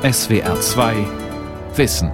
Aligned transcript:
SWR 0.00 0.60
2 0.60 0.94
Wissen. 1.74 2.12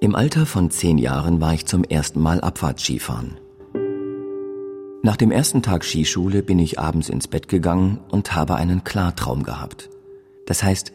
Im 0.00 0.14
Alter 0.14 0.46
von 0.46 0.70
zehn 0.70 0.96
Jahren 0.96 1.42
war 1.42 1.52
ich 1.52 1.66
zum 1.66 1.84
ersten 1.84 2.22
Mal 2.22 2.40
Abfahrtskifahren. 2.40 3.38
Nach 5.02 5.18
dem 5.18 5.30
ersten 5.30 5.60
Tag 5.60 5.84
Skischule 5.84 6.42
bin 6.42 6.58
ich 6.58 6.78
abends 6.78 7.10
ins 7.10 7.28
Bett 7.28 7.48
gegangen 7.48 8.00
und 8.10 8.34
habe 8.34 8.54
einen 8.54 8.84
Klartraum 8.84 9.42
gehabt. 9.42 9.90
Das 10.46 10.62
heißt, 10.62 10.94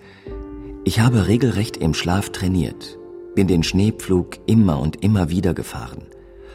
ich 0.84 1.00
habe 1.00 1.28
regelrecht 1.28 1.78
im 1.78 1.94
Schlaf 1.94 2.32
trainiert, 2.32 2.98
bin 3.36 3.46
den 3.46 3.62
Schneepflug 3.62 4.40
immer 4.48 4.80
und 4.80 5.04
immer 5.04 5.30
wieder 5.30 5.54
gefahren, 5.54 6.08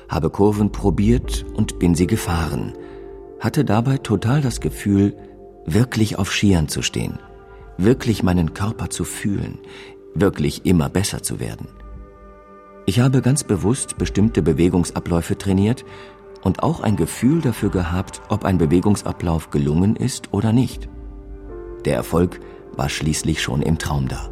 habe 0.08 0.30
Kurven 0.30 0.72
probiert 0.72 1.44
und 1.54 1.78
bin 1.78 1.94
sie 1.94 2.06
gefahren, 2.06 2.72
hatte 3.40 3.64
dabei 3.64 3.98
total 3.98 4.40
das 4.40 4.60
Gefühl, 4.60 5.16
wirklich 5.66 6.18
auf 6.18 6.32
Skiern 6.32 6.68
zu 6.68 6.82
stehen, 6.82 7.18
wirklich 7.78 8.22
meinen 8.22 8.54
Körper 8.54 8.90
zu 8.90 9.04
fühlen, 9.04 9.58
wirklich 10.14 10.66
immer 10.66 10.88
besser 10.88 11.22
zu 11.22 11.40
werden. 11.40 11.68
Ich 12.84 13.00
habe 13.00 13.22
ganz 13.22 13.44
bewusst 13.44 13.96
bestimmte 13.96 14.42
Bewegungsabläufe 14.42 15.38
trainiert 15.38 15.84
und 16.42 16.62
auch 16.62 16.80
ein 16.80 16.96
Gefühl 16.96 17.40
dafür 17.40 17.70
gehabt, 17.70 18.20
ob 18.28 18.44
ein 18.44 18.58
Bewegungsablauf 18.58 19.50
gelungen 19.50 19.96
ist 19.96 20.32
oder 20.32 20.52
nicht. 20.52 20.88
Der 21.84 21.94
Erfolg 21.94 22.40
war 22.76 22.88
schließlich 22.88 23.42
schon 23.42 23.62
im 23.62 23.78
Traum 23.78 24.08
da. 24.08 24.30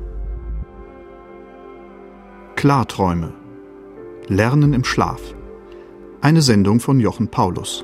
Klarträume. 2.57 3.33
Lernen 4.27 4.75
im 4.75 4.85
Schlaf. 4.85 5.35
Eine 6.23 6.43
Sendung 6.43 6.81
von 6.81 7.01
Jochen 7.01 7.29
Paulus. 7.29 7.83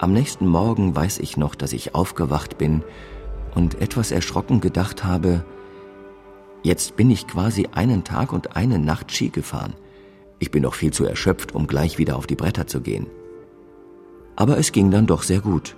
Am 0.00 0.12
nächsten 0.12 0.48
Morgen 0.48 0.96
weiß 0.96 1.20
ich 1.20 1.36
noch, 1.36 1.54
dass 1.54 1.72
ich 1.72 1.94
aufgewacht 1.94 2.58
bin 2.58 2.82
und 3.54 3.80
etwas 3.80 4.10
erschrocken 4.10 4.60
gedacht 4.60 5.04
habe, 5.04 5.44
Jetzt 6.64 6.96
bin 6.96 7.08
ich 7.10 7.28
quasi 7.28 7.68
einen 7.72 8.02
Tag 8.02 8.32
und 8.32 8.56
eine 8.56 8.80
Nacht 8.80 9.12
Ski 9.12 9.28
gefahren. 9.28 9.74
Ich 10.40 10.50
bin 10.50 10.62
noch 10.62 10.74
viel 10.74 10.92
zu 10.92 11.04
erschöpft, 11.04 11.54
um 11.54 11.68
gleich 11.68 11.98
wieder 11.98 12.16
auf 12.16 12.26
die 12.26 12.36
Bretter 12.36 12.66
zu 12.66 12.80
gehen. 12.80 13.06
Aber 14.34 14.58
es 14.58 14.72
ging 14.72 14.90
dann 14.90 15.06
doch 15.06 15.22
sehr 15.22 15.40
gut. 15.40 15.76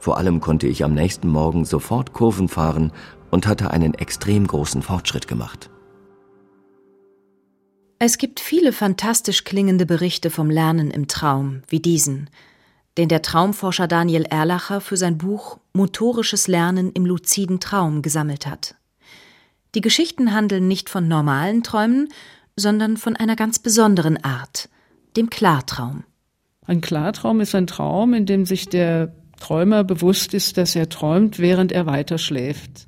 Vor 0.00 0.16
allem 0.16 0.40
konnte 0.40 0.66
ich 0.66 0.82
am 0.82 0.94
nächsten 0.94 1.28
Morgen 1.28 1.64
sofort 1.64 2.14
Kurven 2.14 2.48
fahren 2.48 2.90
und 3.30 3.46
hatte 3.46 3.70
einen 3.70 3.94
extrem 3.94 4.46
großen 4.46 4.82
Fortschritt 4.82 5.28
gemacht. 5.28 5.70
Es 8.00 8.16
gibt 8.18 8.38
viele 8.38 8.72
fantastisch 8.72 9.42
klingende 9.42 9.84
Berichte 9.84 10.30
vom 10.30 10.50
Lernen 10.50 10.92
im 10.92 11.08
Traum, 11.08 11.62
wie 11.68 11.80
diesen, 11.80 12.30
den 12.96 13.08
der 13.08 13.22
Traumforscher 13.22 13.88
Daniel 13.88 14.22
Erlacher 14.22 14.80
für 14.80 14.96
sein 14.96 15.18
Buch 15.18 15.58
Motorisches 15.72 16.46
Lernen 16.46 16.92
im 16.92 17.04
luziden 17.04 17.58
Traum 17.58 18.02
gesammelt 18.02 18.46
hat. 18.46 18.76
Die 19.74 19.80
Geschichten 19.80 20.32
handeln 20.32 20.68
nicht 20.68 20.88
von 20.88 21.08
normalen 21.08 21.64
Träumen, 21.64 22.08
sondern 22.54 22.96
von 22.96 23.16
einer 23.16 23.34
ganz 23.34 23.58
besonderen 23.58 24.22
Art, 24.22 24.68
dem 25.16 25.28
Klartraum. 25.28 26.04
Ein 26.66 26.80
Klartraum 26.80 27.40
ist 27.40 27.54
ein 27.56 27.66
Traum, 27.66 28.14
in 28.14 28.26
dem 28.26 28.46
sich 28.46 28.68
der 28.68 29.12
Träumer 29.40 29.82
bewusst 29.82 30.34
ist, 30.34 30.56
dass 30.56 30.76
er 30.76 30.88
träumt, 30.88 31.40
während 31.40 31.72
er 31.72 31.86
weiter 31.86 32.18
schläft. 32.18 32.86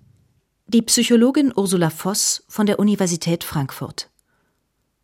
Die 0.69 0.83
Psychologin 0.83 1.53
Ursula 1.55 1.91
Voss 1.91 2.45
von 2.49 2.67
der 2.67 2.79
Universität 2.79 3.43
Frankfurt. 3.43 4.09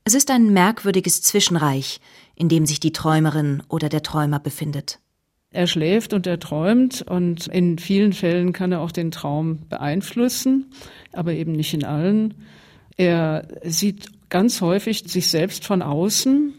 Es 0.07 0.15
ist 0.15 0.31
ein 0.31 0.53
merkwürdiges 0.53 1.21
Zwischenreich, 1.21 1.99
in 2.37 2.49
dem 2.49 2.65
sich 2.65 2.79
die 2.79 2.93
Träumerin 2.93 3.65
oder 3.69 3.89
der 3.89 4.05
Träumer 4.05 4.39
befindet. 4.39 5.01
Er 5.51 5.67
schläft 5.67 6.13
und 6.13 6.29
er 6.29 6.39
träumt 6.39 7.03
und 7.03 7.49
in 7.49 7.77
vielen 7.81 8.13
Fällen 8.13 8.53
kann 8.53 8.71
er 8.71 8.83
auch 8.83 8.93
den 8.93 9.11
Traum 9.11 9.67
beeinflussen, 9.69 10.71
aber 11.13 11.33
eben 11.33 11.51
nicht 11.51 11.75
in 11.75 11.83
allen. 11.83 12.35
Er 12.97 13.49
sieht 13.65 14.31
ganz 14.31 14.61
häufig 14.61 15.03
sich 15.09 15.27
selbst 15.27 15.65
von 15.65 15.83
außen. 15.83 16.55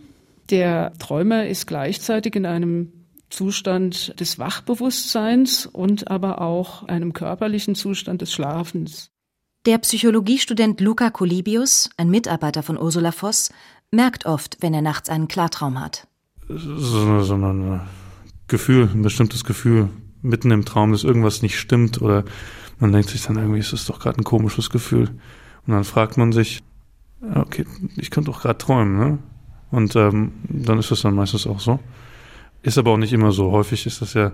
Der 0.50 0.92
Träumer 1.00 1.48
ist 1.48 1.68
gleichzeitig 1.68 2.36
in 2.36 2.46
einem 2.46 2.92
Zustand 3.30 4.20
des 4.20 4.40
Wachbewusstseins 4.40 5.66
und 5.66 6.12
aber 6.12 6.42
auch 6.42 6.84
einem 6.84 7.14
körperlichen 7.14 7.76
Zustand 7.76 8.22
des 8.22 8.34
Schlafens. 8.34 9.10
Der 9.68 9.80
Psychologiestudent 9.80 10.80
Luca 10.80 11.10
Colibius, 11.10 11.90
ein 11.98 12.10
Mitarbeiter 12.10 12.64
von 12.64 12.78
Ursula 12.78 13.12
Voss, 13.12 13.52
merkt 13.92 14.26
oft, 14.26 14.56
wenn 14.62 14.74
er 14.74 14.82
nachts 14.82 15.10
einen 15.10 15.28
Klartraum 15.28 15.82
hat. 15.82 16.08
So, 16.48 17.22
so 17.22 17.34
eine 17.34 17.82
Gefühl, 18.48 18.90
ein 18.94 19.02
bestimmtes 19.02 19.44
Gefühl 19.44 19.90
mitten 20.22 20.52
im 20.52 20.64
Traum, 20.64 20.94
dass 20.94 21.04
irgendwas 21.04 21.42
nicht 21.42 21.60
stimmt 21.60 22.02
oder 22.02 22.24
man 22.80 22.94
denkt 22.94 23.10
sich 23.10 23.24
dann 23.24 23.36
irgendwie, 23.36 23.60
ist 23.60 23.74
das 23.74 23.86
doch 23.86 24.00
gerade 24.00 24.22
ein 24.22 24.24
komisches 24.24 24.70
Gefühl. 24.70 25.10
Und 25.68 25.74
dann 25.74 25.84
fragt 25.84 26.16
man 26.16 26.32
sich, 26.32 26.64
okay, 27.36 27.66
ich 27.98 28.10
könnte 28.10 28.32
doch 28.32 28.44
gerade 28.44 28.58
träumen, 28.58 28.98
ne? 28.98 29.18
Und 29.70 29.98
ähm, 29.98 30.32
dann 30.48 30.80
ist 30.80 30.92
das 30.92 31.02
dann 31.02 31.14
meistens 31.14 31.46
auch 31.46 31.60
so. 31.60 31.82
Ist 32.62 32.78
aber 32.78 32.92
auch 32.92 32.98
nicht 32.98 33.12
immer 33.12 33.34
so. 33.34 33.52
Häufig 33.52 33.86
ist 33.86 34.02
das 34.02 34.14
ja, 34.14 34.32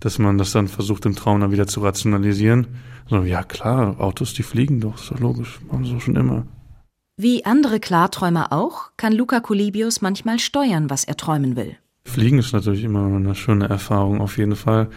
dass 0.00 0.18
man 0.18 0.38
das 0.38 0.52
dann 0.52 0.68
versucht, 0.68 1.06
im 1.06 1.14
Traum 1.14 1.40
dann 1.40 1.52
wieder 1.52 1.66
zu 1.66 1.80
rationalisieren. 1.80 2.66
So, 3.08 3.22
ja 3.22 3.42
klar, 3.42 4.00
Autos, 4.00 4.34
die 4.34 4.42
fliegen 4.42 4.80
doch, 4.80 4.96
ist 4.96 5.10
doch 5.10 5.20
logisch, 5.20 5.60
machen 5.70 5.84
sie 5.84 6.00
schon 6.00 6.16
immer. 6.16 6.46
Wie 7.16 7.44
andere 7.44 7.78
Klarträumer 7.78 8.52
auch, 8.52 8.90
kann 8.96 9.12
Luca 9.12 9.40
Colibius 9.40 10.00
manchmal 10.00 10.38
steuern, 10.38 10.90
was 10.90 11.04
er 11.04 11.16
träumen 11.16 11.56
will. 11.56 11.76
Fliegen 12.04 12.38
ist 12.38 12.52
natürlich 12.52 12.84
immer 12.84 13.06
eine 13.06 13.34
schöne 13.34 13.68
Erfahrung 13.68 14.20
auf 14.20 14.38
jeden 14.38 14.56
Fall. 14.56 14.88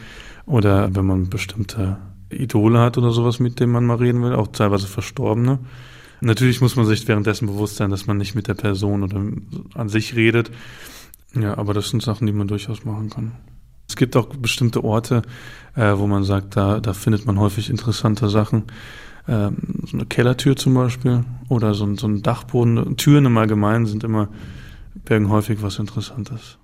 Oder 0.46 0.96
wenn 0.96 1.06
man 1.06 1.30
bestimmte 1.30 1.98
Idole 2.32 2.80
hat 2.80 2.98
oder 2.98 3.12
sowas, 3.12 3.40
mit 3.40 3.60
dem 3.60 3.72
man 3.72 3.86
mal 3.86 3.98
reden 3.98 4.24
will, 4.24 4.34
auch 4.34 4.48
teilweise 4.48 4.88
Verstorbene. 4.88 5.60
Natürlich 6.22 6.62
muss 6.62 6.76
man 6.76 6.86
sich 6.86 7.08
währenddessen 7.08 7.48
bewusst 7.48 7.76
sein, 7.76 7.92
dass 7.92 8.08
man 8.08 8.18
nicht 8.18 8.36
mit 8.36 8.48
der 8.48 8.54
Person 8.54 9.04
oder 9.04 9.22
an 9.74 9.90
sich 9.90 10.16
redet. 10.16 10.52
Ja, 11.34 11.58
aber 11.58 11.74
das 11.74 11.90
sind 11.90 12.02
Sachen, 12.02 12.26
die 12.26 12.34
man 12.34 12.48
durchaus 12.48 12.86
machen 12.86 13.10
kann. 13.10 13.32
Es 13.88 13.96
gibt 13.96 14.16
auch 14.16 14.28
bestimmte 14.28 14.84
Orte, 14.84 15.22
äh, 15.76 15.94
wo 15.98 16.08
man 16.08 16.24
sagt, 16.24 16.56
da, 16.56 16.80
da 16.80 16.94
findet 16.94 17.26
man 17.26 17.40
häufig 17.40 17.70
interessante 17.70 18.30
Sachen. 18.30 18.64
Ähm, 19.28 19.58
so 19.86 19.98
eine 19.98 20.06
Kellertür 20.06 20.56
zum 20.56 20.74
Beispiel 20.74 21.24
oder 21.50 21.74
so, 21.74 21.96
so 21.96 22.08
ein 22.08 22.22
Dachboden. 22.22 22.98
Türen 22.98 23.26
im 23.26 23.38
Allgemeinen 23.38 23.86
sind 23.86 24.04
immer, 24.04 24.30
bergen 24.94 25.30
häufig 25.30 25.62
was 25.62 25.80
Interessantes. 25.80 26.58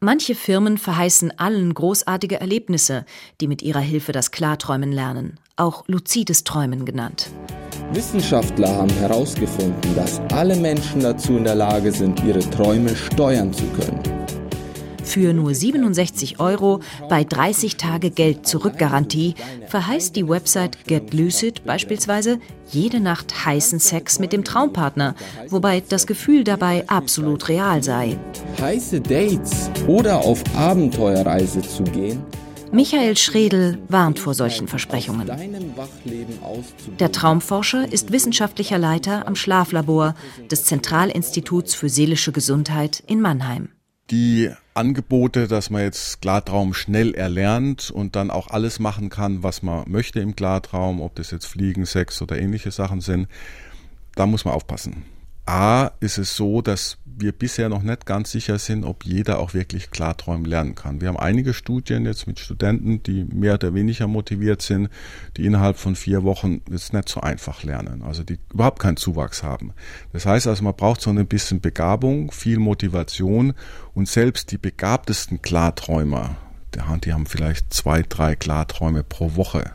Manche 0.00 0.34
Firmen 0.34 0.76
verheißen 0.76 1.38
allen 1.38 1.72
großartige 1.72 2.38
Erlebnisse, 2.38 3.06
die 3.40 3.48
mit 3.48 3.62
ihrer 3.62 3.80
Hilfe 3.80 4.12
das 4.12 4.32
Klarträumen 4.32 4.92
lernen, 4.92 5.40
auch 5.56 5.84
luzides 5.86 6.44
Träumen 6.44 6.84
genannt. 6.84 7.30
Wissenschaftler 7.92 8.68
haben 8.68 8.90
herausgefunden, 8.90 9.94
dass 9.94 10.20
alle 10.32 10.56
Menschen 10.56 11.00
dazu 11.00 11.38
in 11.38 11.44
der 11.44 11.54
Lage 11.54 11.90
sind, 11.90 12.22
ihre 12.22 12.40
Träume 12.40 12.94
steuern 12.94 13.52
zu 13.52 13.64
können. 13.68 14.23
Für 15.04 15.32
nur 15.32 15.54
67 15.54 16.40
Euro 16.40 16.80
bei 17.08 17.24
30 17.24 17.76
Tage 17.76 18.10
Geld 18.10 18.46
zurück 18.46 18.78
Garantie 18.78 19.34
verheißt 19.68 20.16
die 20.16 20.28
Website 20.28 20.86
Get 20.86 21.14
Lucid 21.14 21.64
beispielsweise 21.64 22.38
jede 22.70 23.00
Nacht 23.00 23.44
heißen 23.44 23.78
Sex 23.78 24.18
mit 24.18 24.32
dem 24.32 24.44
Traumpartner, 24.44 25.14
wobei 25.48 25.82
das 25.88 26.06
Gefühl 26.06 26.44
dabei 26.44 26.84
absolut 26.88 27.48
real 27.48 27.82
sei. 27.82 28.18
Heiße 28.60 29.00
Dates 29.00 29.70
oder 29.86 30.18
auf 30.18 30.42
Abenteuerreise 30.56 31.60
zu 31.60 31.84
gehen, 31.84 32.24
Michael 32.74 33.16
Schredel 33.16 33.78
warnt 33.88 34.18
vor 34.18 34.34
solchen 34.34 34.66
Versprechungen. 34.66 35.30
Der 36.98 37.12
Traumforscher 37.12 37.92
ist 37.92 38.10
wissenschaftlicher 38.10 38.78
Leiter 38.78 39.28
am 39.28 39.36
Schlaflabor 39.36 40.16
des 40.50 40.64
Zentralinstituts 40.64 41.76
für 41.76 41.88
seelische 41.88 42.32
Gesundheit 42.32 43.00
in 43.06 43.20
Mannheim. 43.20 43.68
Die 44.10 44.50
Angebote, 44.74 45.48
dass 45.48 45.70
man 45.70 45.82
jetzt 45.82 46.20
Klartraum 46.20 46.74
schnell 46.74 47.14
erlernt 47.14 47.90
und 47.90 48.16
dann 48.16 48.30
auch 48.30 48.48
alles 48.48 48.78
machen 48.78 49.08
kann, 49.08 49.42
was 49.42 49.62
man 49.62 49.90
möchte 49.90 50.20
im 50.20 50.36
Klartraum, 50.36 51.00
ob 51.00 51.14
das 51.14 51.30
jetzt 51.30 51.46
Fliegen, 51.46 51.86
Sex 51.86 52.20
oder 52.20 52.38
ähnliche 52.38 52.70
Sachen 52.70 53.00
sind, 53.00 53.28
da 54.14 54.26
muss 54.26 54.44
man 54.44 54.54
aufpassen. 54.54 55.04
A 55.46 55.90
ist 56.00 56.18
es 56.18 56.36
so, 56.36 56.62
dass 56.62 56.98
wir 57.16 57.32
bisher 57.32 57.68
noch 57.68 57.82
nicht 57.82 58.06
ganz 58.06 58.30
sicher 58.30 58.58
sind, 58.58 58.84
ob 58.84 59.04
jeder 59.04 59.38
auch 59.38 59.54
wirklich 59.54 59.90
Klarträumen 59.90 60.44
lernen 60.44 60.74
kann. 60.74 61.00
Wir 61.00 61.08
haben 61.08 61.16
einige 61.16 61.54
Studien 61.54 62.06
jetzt 62.06 62.26
mit 62.26 62.38
Studenten, 62.38 63.02
die 63.02 63.24
mehr 63.24 63.54
oder 63.54 63.74
weniger 63.74 64.06
motiviert 64.06 64.62
sind, 64.62 64.88
die 65.36 65.46
innerhalb 65.46 65.76
von 65.76 65.96
vier 65.96 66.24
Wochen 66.24 66.62
jetzt 66.70 66.92
nicht 66.92 67.08
so 67.08 67.20
einfach 67.20 67.62
lernen, 67.62 68.02
also 68.02 68.22
die 68.22 68.38
überhaupt 68.52 68.80
keinen 68.80 68.96
Zuwachs 68.96 69.42
haben. 69.42 69.72
Das 70.12 70.26
heißt 70.26 70.46
also, 70.46 70.64
man 70.64 70.74
braucht 70.74 71.00
so 71.00 71.10
ein 71.10 71.26
bisschen 71.26 71.60
Begabung, 71.60 72.30
viel 72.30 72.58
Motivation 72.58 73.54
und 73.94 74.08
selbst 74.08 74.50
die 74.50 74.58
begabtesten 74.58 75.42
Klarträumer, 75.42 76.36
die 77.04 77.12
haben 77.12 77.26
vielleicht 77.26 77.72
zwei, 77.72 78.02
drei 78.02 78.34
Klarträume 78.34 79.04
pro 79.04 79.36
Woche. 79.36 79.72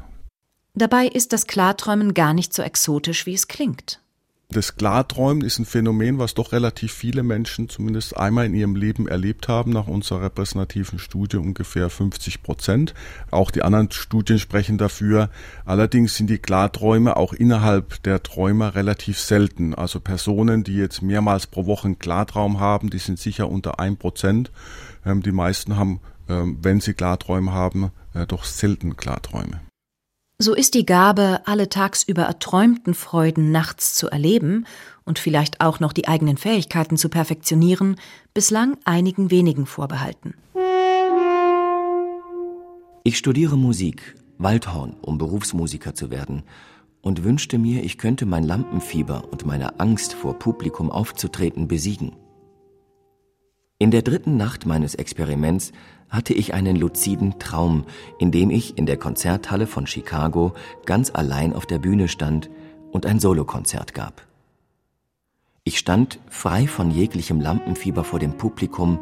Dabei 0.75 1.07
ist 1.07 1.33
das 1.33 1.47
Klarträumen 1.47 2.13
gar 2.13 2.33
nicht 2.33 2.53
so 2.53 2.62
exotisch, 2.62 3.25
wie 3.25 3.33
es 3.33 3.47
klingt. 3.47 4.01
Das 4.51 4.75
Klarträumen 4.75 5.43
ist 5.43 5.59
ein 5.59 5.65
Phänomen, 5.65 6.17
was 6.17 6.33
doch 6.33 6.53
relativ 6.53 6.91
viele 6.91 7.21
Menschen 7.21 7.69
zumindest 7.69 8.17
einmal 8.17 8.47
in 8.47 8.55
ihrem 8.55 8.75
Leben 8.75 9.07
erlebt 9.07 9.47
haben, 9.47 9.71
nach 9.71 9.85
unserer 9.85 10.23
repräsentativen 10.23 10.97
Studie 10.97 11.37
ungefähr 11.37 11.87
50 11.87 12.41
Prozent. 12.41 12.95
Auch 13.29 13.51
die 13.51 13.61
anderen 13.61 13.91
Studien 13.91 14.39
sprechen 14.39 14.79
dafür. 14.79 15.29
Allerdings 15.65 16.15
sind 16.15 16.31
die 16.31 16.39
Klarträume 16.39 17.15
auch 17.15 17.33
innerhalb 17.33 18.01
der 18.01 18.23
Träumer 18.23 18.73
relativ 18.73 19.19
selten. 19.19 19.75
Also 19.75 19.99
Personen, 19.99 20.63
die 20.63 20.77
jetzt 20.77 21.03
mehrmals 21.03 21.45
pro 21.45 21.67
Woche 21.67 21.85
einen 21.85 21.99
Klartraum 21.99 22.59
haben, 22.59 22.89
die 22.89 22.97
sind 22.97 23.19
sicher 23.19 23.51
unter 23.51 23.79
ein 23.79 23.97
Prozent. 23.97 24.49
Ähm, 25.05 25.21
die 25.21 25.31
meisten 25.31 25.77
haben, 25.77 25.99
ähm, 26.27 26.57
wenn 26.63 26.81
sie 26.81 26.95
Klarträume 26.95 27.53
haben, 27.53 27.91
äh, 28.15 28.25
doch 28.25 28.45
selten 28.45 28.97
Klarträume. 28.97 29.61
So 30.41 30.56
ist 30.56 30.74
die 30.74 30.86
Gabe, 30.86 31.41
alle 31.44 31.68
tagsüber 31.68 32.21
erträumten 32.21 32.94
Freuden 32.94 33.51
nachts 33.51 33.94
zu 33.94 34.07
erleben 34.09 34.65
und 35.03 35.19
vielleicht 35.19 35.59
auch 35.59 35.81
noch 35.81 35.91
die 35.91 36.07
eigenen 36.07 36.38
Fähigkeiten 36.38 36.95
zu 36.95 37.09
perfektionieren, 37.09 37.97
bislang 38.33 38.77
einigen 38.86 39.31
wenigen 39.31 39.65
vorbehalten. 39.65 40.36
Ich 43.03 43.18
studiere 43.18 43.57
Musik, 43.57 44.15
Waldhorn, 44.38 44.95
um 45.01 45.18
Berufsmusiker 45.18 45.94
zu 45.94 46.09
werden, 46.09 46.44
und 47.01 47.25
wünschte 47.25 47.57
mir, 47.57 47.83
ich 47.83 47.97
könnte 47.97 48.25
mein 48.25 48.45
Lampenfieber 48.45 49.25
und 49.31 49.45
meine 49.45 49.81
Angst 49.81 50.13
vor 50.13 50.39
Publikum 50.39 50.89
aufzutreten 50.89 51.68
besiegen. 51.68 52.13
In 53.81 53.91
der 53.91 54.01
dritten 54.01 54.35
Nacht 54.35 54.65
meines 54.65 54.93
Experiments 54.95 55.71
hatte 56.09 56.33
ich 56.33 56.53
einen 56.53 56.75
luziden 56.75 57.39
Traum, 57.39 57.85
in 58.19 58.29
dem 58.29 58.49
ich 58.49 58.77
in 58.77 58.85
der 58.85 58.97
Konzerthalle 58.97 59.67
von 59.67 59.87
Chicago 59.87 60.53
ganz 60.85 61.11
allein 61.15 61.53
auf 61.53 61.65
der 61.65 61.79
Bühne 61.79 62.09
stand 62.09 62.49
und 62.91 63.05
ein 63.05 63.21
Solokonzert 63.21 63.93
gab. 63.93 64.27
Ich 65.63 65.79
stand 65.79 66.19
frei 66.27 66.67
von 66.67 66.91
jeglichem 66.91 67.39
Lampenfieber 67.39 68.03
vor 68.03 68.19
dem 68.19 68.35
Publikum 68.35 68.99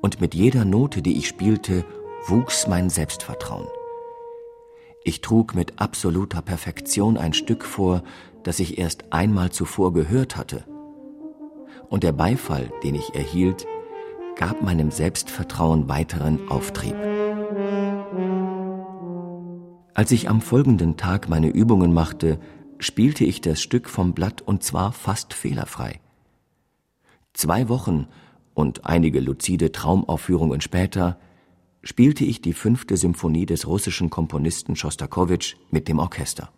und 0.00 0.20
mit 0.20 0.34
jeder 0.34 0.64
Note, 0.64 1.02
die 1.02 1.18
ich 1.18 1.28
spielte, 1.28 1.84
wuchs 2.26 2.66
mein 2.66 2.90
Selbstvertrauen. 2.90 3.68
Ich 5.04 5.20
trug 5.20 5.54
mit 5.54 5.80
absoluter 5.80 6.42
Perfektion 6.42 7.16
ein 7.16 7.32
Stück 7.32 7.64
vor, 7.64 8.02
das 8.42 8.58
ich 8.58 8.76
erst 8.76 9.12
einmal 9.12 9.52
zuvor 9.52 9.92
gehört 9.92 10.36
hatte. 10.36 10.64
Und 11.88 12.02
der 12.02 12.10
Beifall, 12.10 12.72
den 12.82 12.96
ich 12.96 13.14
erhielt, 13.14 13.68
gab 14.36 14.62
meinem 14.62 14.90
Selbstvertrauen 14.90 15.88
weiteren 15.88 16.48
Auftrieb. 16.48 16.94
Als 19.94 20.12
ich 20.12 20.28
am 20.28 20.42
folgenden 20.42 20.98
Tag 20.98 21.30
meine 21.30 21.48
Übungen 21.48 21.94
machte, 21.94 22.38
spielte 22.78 23.24
ich 23.24 23.40
das 23.40 23.62
Stück 23.62 23.88
vom 23.88 24.12
Blatt 24.12 24.42
und 24.42 24.62
zwar 24.62 24.92
fast 24.92 25.32
fehlerfrei. 25.32 26.00
Zwei 27.32 27.70
Wochen 27.70 28.06
und 28.52 28.84
einige 28.84 29.20
luzide 29.20 29.72
Traumaufführungen 29.72 30.60
später 30.60 31.18
spielte 31.82 32.24
ich 32.24 32.42
die 32.42 32.52
fünfte 32.52 32.98
Symphonie 32.98 33.46
des 33.46 33.66
russischen 33.66 34.10
Komponisten 34.10 34.76
Schostakowitsch 34.76 35.56
mit 35.70 35.88
dem 35.88 35.98
Orchester. 35.98 36.50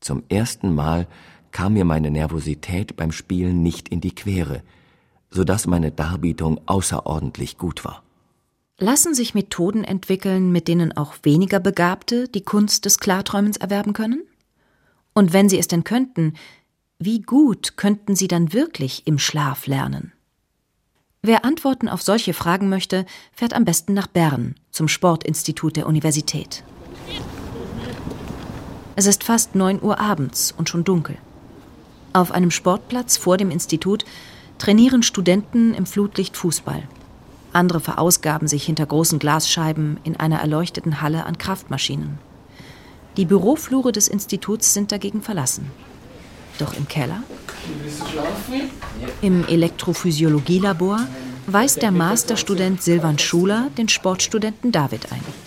Zum 0.00 0.24
ersten 0.28 0.74
Mal 0.74 1.06
kam 1.52 1.74
mir 1.74 1.84
meine 1.84 2.10
Nervosität 2.10 2.96
beim 2.96 3.12
Spielen 3.12 3.62
nicht 3.62 3.88
in 3.88 4.00
die 4.00 4.14
Quere, 4.14 4.62
so 5.34 5.44
dass 5.44 5.66
meine 5.66 5.90
Darbietung 5.90 6.60
außerordentlich 6.66 7.58
gut 7.58 7.84
war. 7.84 8.02
Lassen 8.78 9.14
sich 9.14 9.34
Methoden 9.34 9.84
entwickeln, 9.84 10.50
mit 10.50 10.68
denen 10.68 10.96
auch 10.96 11.14
weniger 11.22 11.60
Begabte 11.60 12.28
die 12.28 12.42
Kunst 12.42 12.84
des 12.84 12.98
Klarträumens 12.98 13.56
erwerben 13.56 13.92
können? 13.92 14.22
Und 15.12 15.32
wenn 15.32 15.48
sie 15.48 15.58
es 15.58 15.68
denn 15.68 15.84
könnten, 15.84 16.34
wie 16.98 17.20
gut 17.20 17.76
könnten 17.76 18.16
sie 18.16 18.28
dann 18.28 18.52
wirklich 18.52 19.06
im 19.06 19.18
Schlaf 19.18 19.66
lernen? 19.66 20.12
Wer 21.22 21.44
Antworten 21.44 21.88
auf 21.88 22.02
solche 22.02 22.34
Fragen 22.34 22.68
möchte, 22.68 23.06
fährt 23.32 23.54
am 23.54 23.64
besten 23.64 23.94
nach 23.94 24.06
Bern 24.06 24.54
zum 24.70 24.88
Sportinstitut 24.88 25.76
der 25.76 25.86
Universität. 25.86 26.62
Es 28.96 29.06
ist 29.06 29.24
fast 29.24 29.54
neun 29.54 29.82
Uhr 29.82 29.98
abends 29.98 30.52
und 30.56 30.68
schon 30.68 30.84
dunkel. 30.84 31.16
Auf 32.12 32.30
einem 32.30 32.50
Sportplatz 32.50 33.16
vor 33.16 33.36
dem 33.36 33.50
Institut 33.50 34.04
trainieren 34.58 35.02
Studenten 35.02 35.74
im 35.74 35.86
Flutlicht 35.86 36.36
Fußball. 36.36 36.82
Andere 37.52 37.80
verausgaben 37.80 38.48
sich 38.48 38.64
hinter 38.64 38.86
großen 38.86 39.18
Glasscheiben 39.18 39.98
in 40.02 40.16
einer 40.16 40.40
erleuchteten 40.40 41.00
Halle 41.00 41.24
an 41.24 41.38
Kraftmaschinen. 41.38 42.18
Die 43.16 43.26
Büroflure 43.26 43.92
des 43.92 44.08
Instituts 44.08 44.74
sind 44.74 44.90
dagegen 44.90 45.22
verlassen. 45.22 45.70
Doch 46.58 46.76
im 46.76 46.88
Keller, 46.88 47.22
im 49.22 49.46
Elektrophysiologielabor, 49.46 51.06
weist 51.46 51.82
der 51.82 51.90
Masterstudent 51.90 52.82
Silvan 52.82 53.18
Schuler 53.18 53.70
den 53.76 53.88
Sportstudenten 53.88 54.72
David 54.72 55.12
ein. 55.12 55.43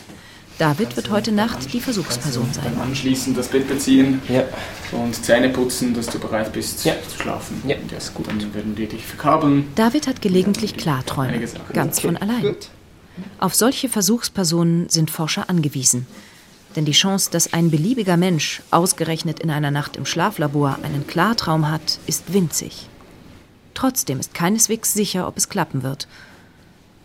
David 0.58 0.96
wird 0.96 1.12
heute 1.12 1.32
Nacht 1.32 1.72
die 1.72 1.80
Versuchsperson 1.80 2.52
sein. 2.52 2.64
Dann 2.64 2.90
anschließend 2.90 3.38
das 3.38 3.48
Bett 3.48 3.68
beziehen 3.68 4.22
ja. 4.28 4.44
und 4.92 5.14
Zähne 5.14 5.50
putzen, 5.50 5.94
dass 5.94 6.08
du 6.08 6.18
bereit 6.18 6.52
bist 6.52 6.84
ja. 6.84 6.94
zu 7.08 7.22
schlafen. 7.22 7.62
Ja, 7.68 7.76
das 7.90 8.06
ist 8.06 8.14
gut. 8.16 8.28
Dann 8.28 8.54
werden 8.54 8.76
wir 8.76 8.88
dich 8.88 9.06
verkabeln. 9.06 9.68
David 9.76 10.08
hat 10.08 10.22
gelegentlich 10.22 10.76
Klarträume, 10.76 11.48
ganz 11.74 12.00
von 12.00 12.18
allein. 12.18 12.42
Gut. 12.42 12.70
Auf 13.40 13.54
solche 13.54 13.88
Versuchspersonen 13.90 14.90
sind 14.90 15.12
Forscher 15.12 15.50
angewiesen. 15.50 16.08
Denn 16.76 16.86
die 16.86 16.92
Chance, 16.92 17.30
dass 17.32 17.54
ein 17.54 17.72
beliebiger 17.72 18.18
Mensch 18.18 18.62
ausgerechnet 18.72 19.40
in 19.40 19.50
einer 19.50 19.72
Nacht 19.72 19.96
im 19.96 20.06
Schlaflabor 20.06 20.80
einen 20.84 21.08
Klartraum 21.08 21.70
hat, 21.70 22.00
ist 22.08 22.34
winzig. 22.34 22.88
Trotzdem 23.74 24.20
ist 24.20 24.34
keineswegs 24.34 24.94
sicher, 24.94 25.28
ob 25.28 25.38
es 25.38 25.50
klappen 25.50 25.84
wird. 25.84 26.08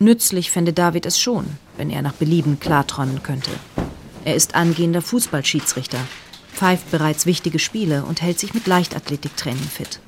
Nützlich 0.03 0.51
fände 0.51 0.73
David 0.73 1.05
es 1.05 1.17
schon, 1.17 1.45
wenn 1.77 1.89
er 1.89 2.01
nach 2.01 2.11
Belieben 2.11 2.59
klarträumen 2.59 3.23
könnte. 3.23 3.51
Er 4.25 4.35
ist 4.35 4.53
angehender 4.53 5.01
Fußballschiedsrichter, 5.01 5.99
pfeift 6.53 6.91
bereits 6.91 7.25
wichtige 7.25 7.57
Spiele 7.57 8.03
und 8.03 8.21
hält 8.21 8.37
sich 8.37 8.53
mit 8.53 8.67
Leichtathletiktraining 8.67 9.63
fit. 9.63 10.01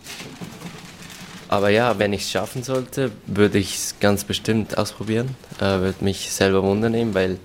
Aber 1.47 1.69
ja, 1.69 1.97
wenn 1.97 2.11
ich 2.11 2.23
es 2.23 2.31
schaffen 2.31 2.61
sollte, 2.61 3.13
würde 3.25 3.57
ich 3.57 3.75
es 3.75 3.95
ganz 4.01 4.25
bestimmt 4.25 4.77
ausprobieren. 4.77 5.33
Äh, 5.59 5.79
würde 5.79 6.03
mich 6.03 6.29
selber 6.33 6.61
wundern 6.61 7.13
weil 7.13 7.39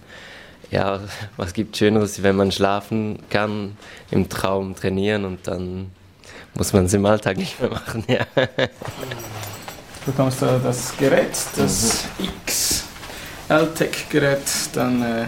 ja, 0.73 1.03
was 1.37 1.53
gibt 1.53 1.77
Schöneres, 1.77 2.25
wenn 2.25 2.35
man 2.35 2.51
schlafen 2.51 3.21
kann, 3.31 3.77
im 4.11 4.29
Traum 4.29 4.75
trainieren 4.75 5.25
und 5.25 5.47
dann 5.47 5.93
muss 6.55 6.73
man 6.73 6.87
es 6.87 6.95
im 6.95 7.07
Alltag 7.07 7.37
nicht 7.37 7.61
mehr 7.61 7.71
machen. 7.71 8.03
Ja. 8.09 8.27
Du 10.05 10.13
bekommst 10.13 10.41
da 10.41 10.59
das 10.59 10.97
Gerät, 10.97 11.37
das 11.57 12.05
mhm. 12.19 12.29
X 12.47 12.85
LTEC-Gerät, 13.49 14.41
dann 14.73 15.03
äh, 15.03 15.27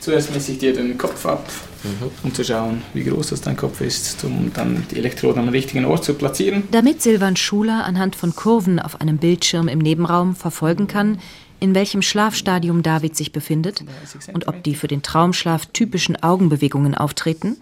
zuerst 0.00 0.32
messe 0.32 0.52
ich 0.52 0.58
dir 0.58 0.72
den 0.72 0.96
Kopf 0.96 1.26
ab, 1.26 1.44
mhm. 1.82 2.10
um 2.22 2.32
zu 2.32 2.42
schauen, 2.42 2.82
wie 2.94 3.04
groß 3.04 3.30
das 3.30 3.40
dein 3.42 3.56
Kopf 3.56 3.80
ist, 3.80 4.24
um 4.24 4.50
dann 4.54 4.86
die 4.90 4.96
Elektroden 4.96 5.42
am 5.42 5.48
richtigen 5.48 5.84
Ort 5.84 6.04
zu 6.04 6.14
platzieren. 6.14 6.62
Damit 6.70 7.02
Silvan 7.02 7.36
Schuler 7.36 7.84
anhand 7.84 8.16
von 8.16 8.34
Kurven 8.34 8.78
auf 8.78 9.00
einem 9.00 9.18
Bildschirm 9.18 9.68
im 9.68 9.80
Nebenraum 9.80 10.36
verfolgen 10.36 10.86
kann, 10.86 11.18
in 11.60 11.74
welchem 11.74 12.00
Schlafstadium 12.00 12.82
David 12.82 13.16
sich 13.16 13.32
befindet 13.32 13.84
und 14.32 14.46
ob 14.46 14.62
die 14.62 14.74
für 14.74 14.88
den 14.88 15.02
Traumschlaf 15.02 15.66
typischen 15.66 16.22
Augenbewegungen 16.22 16.94
auftreten, 16.94 17.56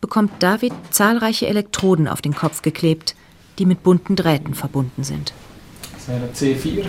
bekommt 0.00 0.32
David 0.40 0.72
zahlreiche 0.90 1.46
Elektroden 1.46 2.08
auf 2.08 2.22
den 2.22 2.34
Kopf 2.34 2.62
geklebt, 2.62 3.14
die 3.58 3.66
mit 3.66 3.82
bunten 3.82 4.16
Drähten 4.16 4.54
verbunden 4.54 5.04
sind. 5.04 5.32
Das 6.04 6.08
wäre 6.08 6.32
C4. 6.32 6.84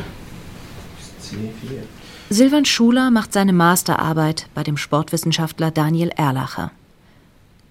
C4. 1.21 1.83
Silvan 2.31 2.65
Schuler 2.65 3.11
macht 3.11 3.31
seine 3.31 3.53
Masterarbeit 3.53 4.47
bei 4.55 4.63
dem 4.63 4.75
Sportwissenschaftler 4.75 5.69
Daniel 5.69 6.09
Erlacher. 6.09 6.71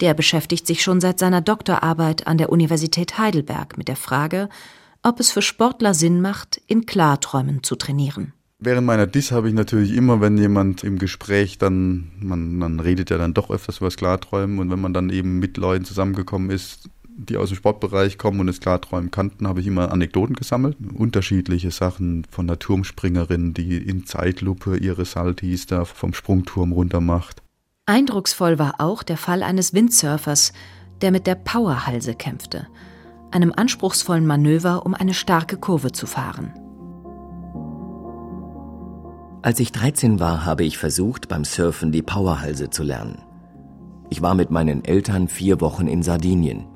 Der 0.01 0.15
beschäftigt 0.15 0.69
sich 0.69 0.85
schon 0.85 1.01
seit 1.01 1.19
seiner 1.19 1.41
Doktorarbeit 1.41 2.29
an 2.29 2.39
der 2.39 2.51
Universität 2.51 3.19
Heidelberg 3.19 3.77
mit 3.77 3.89
der 3.89 3.97
Frage, 3.97 4.49
ob 5.03 5.19
es 5.19 5.33
für 5.33 5.43
Sportler 5.43 5.95
Sinn 5.95 6.21
macht, 6.21 6.61
in 6.69 6.87
Klarträumen 6.87 7.65
zu 7.65 7.75
trainieren. 7.75 8.33
Während 8.61 8.87
meiner 8.87 9.09
Dis 9.09 9.33
habe 9.33 9.49
ich 9.49 9.55
natürlich 9.55 9.95
immer, 9.95 10.21
wenn 10.21 10.39
jemand 10.39 10.85
im 10.85 10.97
Gespräch 10.97 11.59
dann, 11.59 12.13
man, 12.21 12.55
man 12.55 12.79
redet 12.79 13.11
ja 13.11 13.19
dann 13.19 13.35
doch 13.35 13.51
öfters 13.51 13.79
über 13.79 13.87
das 13.87 13.97
Klarträumen 13.97 14.61
und 14.61 14.71
wenn 14.71 14.81
man 14.81 14.95
dann 14.95 15.11
eben 15.11 15.41
mit 15.41 15.57
Leuten 15.57 15.85
zusammengekommen 15.85 16.51
ist, 16.51 16.89
die 17.17 17.37
aus 17.37 17.51
dem 17.51 17.57
Sportbereich 17.57 18.19
kommen 18.19 18.41
und 18.41 18.47
das 18.47 18.61
Klarträumen 18.61 19.11
kannten, 19.11 19.47
habe 19.47 19.61
ich 19.61 19.67
immer 19.67 19.93
Anekdoten 19.93 20.35
gesammelt. 20.35 20.77
Unterschiedliche 20.95 21.71
Sachen 21.71 22.25
von 22.31 22.47
der 22.47 22.59
Turmspringerin, 22.59 23.55
die 23.55 23.77
in 23.77 24.07
Zeitlupe 24.07 24.77
ihre 24.77 25.05
Saltis 25.05 25.67
da 25.67 25.85
vom 25.85 26.15
Sprungturm 26.15 26.73
runter 26.73 27.01
macht. 27.01 27.43
Eindrucksvoll 27.87 28.59
war 28.59 28.77
auch 28.79 29.03
der 29.03 29.17
Fall 29.17 29.43
eines 29.43 29.75
Windsurfers, 29.75 30.53
der 31.01 31.11
mit 31.11 31.27
der 31.27 31.35
Powerhalse 31.35 32.15
kämpfte, 32.15 32.69
einem 33.31 33.53
anspruchsvollen 33.55 34.27
Manöver, 34.27 34.87
um 34.87 34.95
eine 34.95 35.15
starke 35.15 35.57
Kurve 35.57 35.93
zu 35.93 36.07
fahren. 36.07 36.53
Als 39.43 39.59
ich 39.59 39.73
13 39.73 40.21
war, 40.21 40.45
habe 40.47 40.63
ich 40.63 40.79
versucht, 40.79 41.27
beim 41.29 41.45
Surfen 41.45 41.91
die 41.91 42.03
Powerhalse 42.03 42.71
zu 42.71 42.85
lernen. 42.85 43.23
Ich 44.09 44.23
war 44.23 44.37
mit 44.37 44.53
meinen 44.53 44.85
Eltern 44.85 45.27
vier 45.27 45.61
Wochen 45.61 45.89
in 45.89 46.05
Sardinien. 46.05 46.67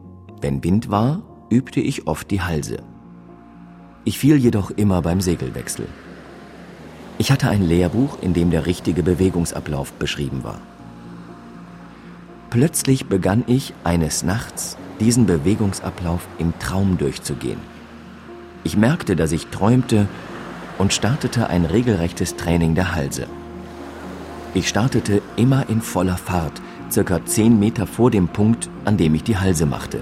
Wenn 0.41 0.63
Wind 0.63 0.91
war, 0.91 1.23
übte 1.49 1.81
ich 1.81 2.07
oft 2.07 2.31
die 2.31 2.43
Halse. 2.43 2.79
Ich 4.05 4.19
fiel 4.19 4.37
jedoch 4.37 4.71
immer 4.71 5.01
beim 5.03 5.21
Segelwechsel. 5.21 5.87
Ich 7.19 7.33
hatte 7.33 7.49
ein 7.49 7.63
Lehrbuch, 7.63 8.19
in 8.21 8.35
dem 8.35 8.51
der 8.51 8.67
richtige 8.67 9.03
Bewegungsablauf 9.03 9.93
beschrieben 9.95 10.45
war. 10.45 10.61
Plötzlich 12.51 13.07
begann 13.07 13.45
ich 13.47 13.73
eines 13.85 14.23
Nachts 14.23 14.77
diesen 15.01 15.27
Bewegungsablauf 15.27 16.29
im 16.39 16.59
Traum 16.59 16.99
durchzugehen. 16.99 17.59
Ich 18.65 18.77
merkte, 18.77 19.17
dass 19.17 19.33
ich 19.33 19.47
träumte 19.47 20.07
und 20.79 20.93
startete 20.93 21.49
ein 21.49 21.65
regelrechtes 21.65 22.37
Training 22.37 22.75
der 22.75 22.95
Halse. 22.95 23.27
Ich 24.55 24.69
startete 24.69 25.23
immer 25.37 25.69
in 25.69 25.81
voller 25.81 26.17
Fahrt, 26.17 26.61
circa 26.91 27.25
zehn 27.25 27.59
Meter 27.59 27.87
vor 27.87 28.11
dem 28.11 28.29
Punkt, 28.29 28.69
an 28.85 28.97
dem 28.97 29.15
ich 29.15 29.23
die 29.23 29.39
Halse 29.39 29.67
machte. 29.67 30.01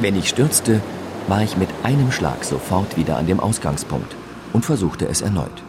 Wenn 0.00 0.16
ich 0.16 0.28
stürzte, 0.28 0.80
war 1.28 1.42
ich 1.42 1.56
mit 1.56 1.68
einem 1.82 2.10
Schlag 2.10 2.44
sofort 2.44 2.96
wieder 2.96 3.16
an 3.16 3.26
dem 3.26 3.40
Ausgangspunkt 3.40 4.14
und 4.52 4.64
versuchte 4.64 5.06
es 5.06 5.20
erneut. 5.20 5.62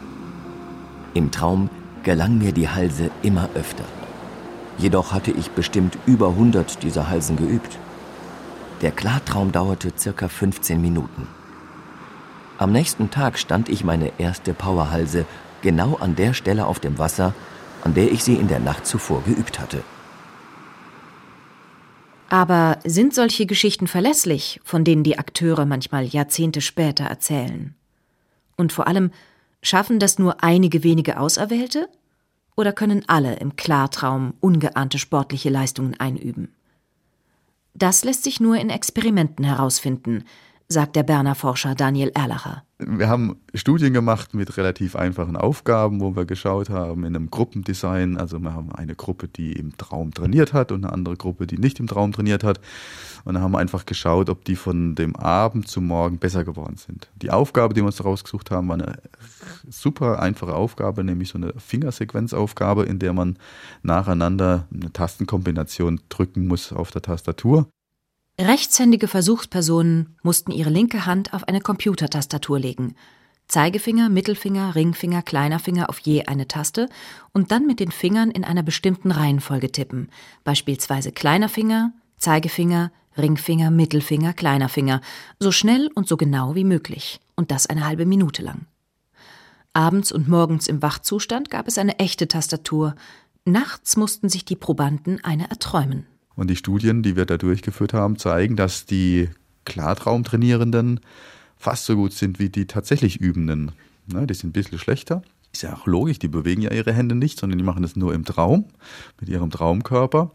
Im 1.14 1.32
Traum 1.32 1.70
gelang 2.04 2.38
mir 2.38 2.52
die 2.52 2.70
Halse 2.70 3.12
immer 3.22 3.50
öfter. 3.54 3.86
Jedoch 4.78 5.12
hatte 5.12 5.32
ich 5.32 5.52
bestimmt 5.52 5.98
über 6.06 6.30
100 6.30 6.82
dieser 6.82 7.10
Halsen 7.10 7.38
geübt. 7.38 7.78
Der 8.82 8.92
Klartraum 8.92 9.52
dauerte 9.52 9.94
circa 9.98 10.28
15 10.28 10.82
Minuten. 10.82 11.28
Am 12.58 12.72
nächsten 12.72 13.12
Tag 13.12 13.38
stand 13.38 13.70
ich 13.70 13.84
meine 13.84 14.12
erste 14.18 14.54
Powerhalse 14.54 15.26
genau 15.62 15.98
an 16.00 16.16
der 16.16 16.34
Stelle 16.34 16.66
auf 16.66 16.80
dem 16.80 16.98
Wasser, 16.98 17.34
an 17.84 17.94
der 17.94 18.12
ich 18.12 18.24
sie 18.24 18.36
in 18.36 18.48
der 18.48 18.60
Nacht 18.60 18.86
zuvor 18.86 19.24
geübt 19.24 19.60
hatte. 19.60 19.84
Aber 22.30 22.80
sind 22.84 23.14
solche 23.14 23.46
Geschichten 23.46 23.88
verlässlich, 23.88 24.60
von 24.64 24.84
denen 24.84 25.04
die 25.04 25.20
Akteure 25.20 25.66
manchmal 25.66 26.06
Jahrzehnte 26.06 26.62
später 26.62 27.06
erzählen? 27.06 27.76
Und 28.56 28.74
vor 28.74 28.88
allem, 28.88 29.12
schaffen 29.62 30.00
das 30.00 30.20
nur 30.20 30.44
einige 30.44 30.84
wenige 30.84 31.20
Auserwählte? 31.20 31.90
Oder 32.56 32.72
können 32.72 33.04
alle 33.08 33.36
im 33.36 33.56
Klartraum 33.56 34.34
ungeahnte 34.40 35.00
sportliche 35.00 35.50
Leistungen 35.50 36.00
einüben? 36.00 36.54
Das 37.74 38.04
lässt 38.04 38.24
sich 38.24 38.40
nur 38.40 38.58
in 38.58 38.70
Experimenten 38.70 39.44
herausfinden, 39.44 40.26
sagt 40.68 40.96
der 40.96 41.04
Berner 41.04 41.36
Forscher 41.36 41.76
Daniel 41.76 42.12
Erlacher. 42.14 42.64
Wir 42.80 43.08
haben 43.08 43.38
Studien 43.54 43.94
gemacht 43.94 44.34
mit 44.34 44.58
relativ 44.58 44.96
einfachen 44.96 45.38
Aufgaben, 45.38 46.02
wo 46.02 46.16
wir 46.16 46.26
geschaut 46.26 46.70
haben 46.70 47.06
in 47.06 47.16
einem 47.16 47.30
Gruppendesign. 47.30 48.18
Also 48.18 48.40
wir 48.40 48.54
haben 48.54 48.74
eine 48.74 48.96
Gruppe, 48.96 49.28
die 49.28 49.54
im 49.54 49.78
Traum 49.78 50.14
trainiert 50.14 50.54
hat 50.54 50.72
und 50.72 50.84
eine 50.84 50.94
andere 50.94 51.16
Gruppe, 51.16 51.48
die 51.48 51.58
nicht 51.58 51.80
im 51.80 51.88
Traum 51.88 52.12
trainiert 52.12 52.44
hat. 52.44 52.60
Und 53.24 53.36
dann 53.36 53.44
haben 53.44 53.52
wir 53.52 53.60
einfach 53.60 53.86
geschaut, 53.86 54.30
ob 54.30 54.44
die 54.44 54.56
von 54.56 54.96
dem 54.96 55.16
Abend 55.16 55.68
zum 55.68 55.88
Morgen 55.88 56.18
besser 56.18 56.44
geworden 56.44 56.78
sind. 56.78 57.10
Die 57.22 57.32
Aufgabe, 57.32 57.74
die 57.74 57.82
wir 57.82 57.86
uns 57.86 57.98
daraus 57.98 58.24
gesucht 58.24 58.52
haben, 58.52 58.68
war 58.68 58.76
eine 58.76 58.98
super 59.70 60.20
einfache 60.20 60.54
Aufgabe, 60.56 61.04
nämlich 61.04 61.30
so 61.30 61.38
eine 61.38 61.54
Fingersequenzaufgabe, 61.58 62.84
in 62.84 63.00
der 63.00 63.14
man 63.14 63.38
nacheinander 63.82 64.68
eine 64.74 64.92
Tastenkombination 64.92 66.02
drücken 66.10 66.48
muss 66.48 66.74
auf 66.74 66.92
der 66.92 67.02
Tastatur. 67.02 67.68
Rechtshändige 68.40 69.08
Versuchspersonen 69.08 70.16
mussten 70.24 70.52
ihre 70.52 70.72
linke 70.72 71.06
Hand 71.06 71.34
auf 71.34 71.48
eine 71.48 71.62
Computertastatur 71.62 72.60
legen. 72.60 72.96
Zeigefinger, 73.48 74.10
Mittelfinger, 74.10 74.74
Ringfinger, 74.74 75.22
kleiner 75.22 75.60
Finger 75.60 75.90
auf 75.90 76.00
je 76.00 76.26
eine 76.26 76.48
Taste 76.48 76.90
und 77.32 77.52
dann 77.52 77.68
mit 77.68 77.80
den 77.80 77.92
Fingern 77.92 78.32
in 78.32 78.44
einer 78.44 78.64
bestimmten 78.64 79.12
Reihenfolge 79.12 79.72
tippen. 79.72 80.10
Beispielsweise 80.44 81.12
kleiner 81.12 81.48
Finger, 81.48 81.94
Zeigefinger, 82.18 82.92
Ringfinger, 83.18 83.70
Mittelfinger, 83.70 84.34
kleiner 84.34 84.70
Finger. 84.70 85.02
So 85.40 85.52
schnell 85.52 85.92
und 85.94 86.08
so 86.08 86.18
genau 86.18 86.56
wie 86.56 86.64
möglich. 86.64 87.20
Und 87.36 87.52
das 87.52 87.68
eine 87.68 87.86
halbe 87.86 88.08
Minute 88.08 88.42
lang. 88.42 88.66
Abends 89.74 90.12
und 90.12 90.28
morgens 90.28 90.68
im 90.68 90.82
Wachzustand 90.82 91.52
gab 91.52 91.68
es 91.68 91.78
eine 91.78 92.00
echte 92.00 92.28
Tastatur. 92.28 92.96
Nachts 93.46 93.96
mussten 93.96 94.30
sich 94.30 94.44
die 94.44 94.56
Probanden 94.56 95.24
eine 95.24 95.52
erträumen. 95.52 96.08
Und 96.36 96.50
die 96.50 96.56
Studien, 96.56 97.04
die 97.04 97.16
wir 97.16 97.26
da 97.26 97.38
durchgeführt 97.38 97.94
haben, 97.94 98.18
zeigen, 98.18 98.56
dass 98.56 98.86
die 98.86 99.30
Klartraumtrainierenden 99.66 101.00
fast 101.58 101.86
so 101.86 101.96
gut 101.96 102.14
sind 102.14 102.40
wie 102.40 102.50
die 102.50 102.66
tatsächlich 102.66 103.22
Übenden. 103.22 103.72
Ne, 104.08 104.28
die 104.28 104.34
sind 104.34 104.50
ein 104.50 104.54
bisschen 104.54 104.80
schlechter. 104.80 105.22
Ist 105.54 105.64
ja 105.64 105.76
auch 105.76 105.86
logisch, 105.86 106.20
die 106.20 106.28
bewegen 106.28 106.64
ja 106.64 106.72
ihre 106.72 106.94
Hände 106.94 107.16
nicht, 107.16 107.40
sondern 107.40 107.60
die 107.60 107.64
machen 107.64 107.84
das 107.84 107.96
nur 107.96 108.14
im 108.14 108.26
Traum, 108.26 108.66
mit 109.20 109.30
ihrem 109.30 109.52
Traumkörper. 109.52 110.32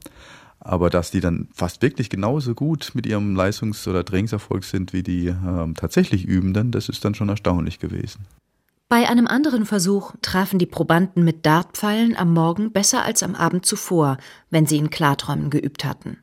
Aber 0.61 0.91
dass 0.91 1.11
die 1.11 1.21
dann 1.21 1.49
fast 1.55 1.83
wirklich 1.83 2.09
genauso 2.11 2.55
gut 2.55 2.93
mit 2.95 3.07
ihrem 3.07 3.37
Leistungs- 3.37 3.87
oder 3.89 4.05
Trainingserfolg 4.05 4.65
sind 4.65 4.93
wie 4.93 5.03
die 5.03 5.27
ähm, 5.27 5.75
tatsächlich 5.75 6.25
Übenden, 6.25 6.71
das 6.71 6.89
ist 6.89 7.05
dann 7.05 7.15
schon 7.15 7.29
erstaunlich 7.29 7.79
gewesen. 7.79 8.27
Bei 8.91 9.07
einem 9.07 9.27
anderen 9.27 9.67
Versuch 9.67 10.15
trafen 10.23 10.59
die 10.59 10.67
Probanden 10.67 11.23
mit 11.23 11.45
Dartpfeilen 11.45 12.17
am 12.17 12.33
Morgen 12.33 12.73
besser 12.73 13.05
als 13.05 13.23
am 13.23 13.35
Abend 13.35 13.67
zuvor, 13.67 14.17
wenn 14.49 14.65
sie 14.65 14.79
in 14.79 14.89
Klarträumen 14.89 15.51
geübt 15.51 15.85
hatten. 15.85 16.19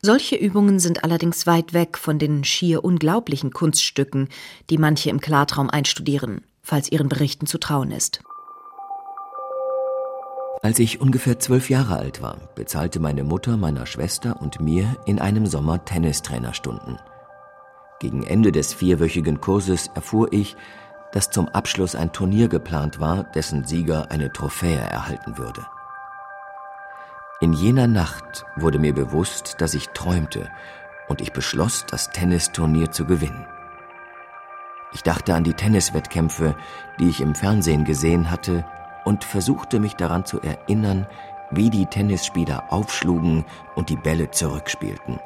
Solche 0.00 0.36
Übungen 0.36 0.78
sind 0.78 1.04
allerdings 1.04 1.46
weit 1.46 1.74
weg 1.74 1.98
von 1.98 2.18
den 2.18 2.44
schier 2.44 2.82
unglaublichen 2.82 3.50
Kunststücken, 3.50 4.28
die 4.70 4.78
manche 4.78 5.10
im 5.10 5.20
Klartraum 5.20 5.68
einstudieren, 5.68 6.44
falls 6.62 6.90
ihren 6.90 7.10
Berichten 7.10 7.46
zu 7.46 7.58
trauen 7.58 7.90
ist. 7.90 8.22
Als 10.62 10.78
ich 10.78 11.00
ungefähr 11.02 11.38
zwölf 11.38 11.68
Jahre 11.68 11.98
alt 11.98 12.22
war, 12.22 12.38
bezahlte 12.54 13.00
meine 13.00 13.22
Mutter 13.22 13.58
meiner 13.58 13.84
Schwester 13.84 14.40
und 14.40 14.60
mir 14.60 14.96
in 15.04 15.18
einem 15.18 15.46
Sommer 15.46 15.84
Tennistrainerstunden. 15.84 16.98
Gegen 18.00 18.22
Ende 18.22 18.52
des 18.52 18.72
vierwöchigen 18.72 19.40
Kurses 19.40 19.90
erfuhr 19.94 20.32
ich, 20.32 20.56
dass 21.12 21.30
zum 21.30 21.48
Abschluss 21.48 21.94
ein 21.94 22.12
Turnier 22.12 22.48
geplant 22.48 23.00
war, 23.00 23.24
dessen 23.24 23.64
Sieger 23.64 24.10
eine 24.10 24.32
Trophäe 24.32 24.78
erhalten 24.78 25.38
würde. 25.38 25.66
In 27.40 27.52
jener 27.52 27.86
Nacht 27.86 28.44
wurde 28.56 28.78
mir 28.78 28.94
bewusst, 28.94 29.56
dass 29.60 29.74
ich 29.74 29.88
träumte, 29.90 30.50
und 31.08 31.20
ich 31.20 31.32
beschloss, 31.32 31.84
das 31.86 32.10
Tennisturnier 32.10 32.90
zu 32.90 33.04
gewinnen. 33.04 33.46
Ich 34.92 35.02
dachte 35.02 35.34
an 35.34 35.44
die 35.44 35.54
Tenniswettkämpfe, 35.54 36.56
die 36.98 37.08
ich 37.08 37.20
im 37.20 37.34
Fernsehen 37.34 37.84
gesehen 37.84 38.30
hatte, 38.30 38.64
und 39.04 39.22
versuchte 39.22 39.78
mich 39.78 39.94
daran 39.94 40.24
zu 40.24 40.40
erinnern, 40.40 41.06
wie 41.50 41.70
die 41.70 41.86
Tennisspieler 41.86 42.72
aufschlugen 42.72 43.44
und 43.74 43.88
die 43.88 43.96
Bälle 43.96 44.30
zurückspielten. 44.30 45.20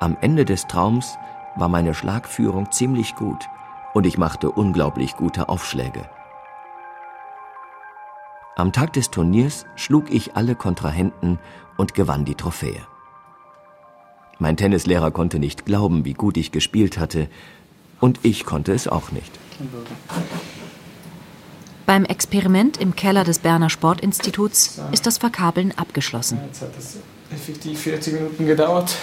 Am 0.00 0.16
Ende 0.20 0.44
des 0.44 0.66
Traums 0.66 1.16
war 1.54 1.68
meine 1.68 1.94
Schlagführung 1.94 2.70
ziemlich 2.72 3.14
gut, 3.14 3.48
und 3.94 4.06
ich 4.06 4.18
machte 4.18 4.50
unglaublich 4.50 5.16
gute 5.16 5.48
Aufschläge. 5.48 6.08
Am 8.56 8.72
Tag 8.72 8.92
des 8.92 9.10
Turniers 9.10 9.64
schlug 9.76 10.10
ich 10.10 10.36
alle 10.36 10.54
Kontrahenten 10.54 11.38
und 11.78 11.94
gewann 11.94 12.24
die 12.24 12.34
Trophäe. 12.34 12.86
Mein 14.38 14.56
Tennislehrer 14.56 15.10
konnte 15.10 15.38
nicht 15.38 15.64
glauben, 15.64 16.04
wie 16.04 16.14
gut 16.14 16.36
ich 16.36 16.52
gespielt 16.52 16.98
hatte, 16.98 17.28
und 18.00 18.18
ich 18.24 18.44
konnte 18.44 18.72
es 18.72 18.88
auch 18.88 19.12
nicht. 19.12 19.38
Beim 21.86 22.04
Experiment 22.04 22.76
im 22.76 22.96
Keller 22.96 23.24
des 23.24 23.38
Berner 23.38 23.70
Sportinstituts 23.70 24.80
ist 24.92 25.06
das 25.06 25.18
Verkabeln 25.18 25.72
abgeschlossen. 25.76 26.40
Jetzt 26.46 26.62
hat 26.62 26.76
das 26.76 26.96
effektiv 27.32 27.80
40 27.80 28.14
Minuten 28.14 28.46
gedauert. 28.46 28.96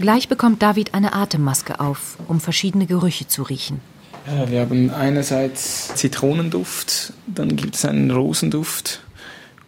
Gleich 0.00 0.28
bekommt 0.28 0.62
David 0.62 0.94
eine 0.94 1.14
Atemmaske 1.14 1.80
auf, 1.80 2.16
um 2.26 2.40
verschiedene 2.40 2.86
Gerüche 2.86 3.28
zu 3.28 3.42
riechen. 3.42 3.80
Ja, 4.26 4.50
wir 4.50 4.60
haben 4.60 4.90
einerseits 4.90 5.94
Zitronenduft, 5.96 7.12
dann 7.26 7.56
gibt 7.56 7.74
es 7.74 7.84
einen 7.84 8.10
Rosenduft 8.10 9.02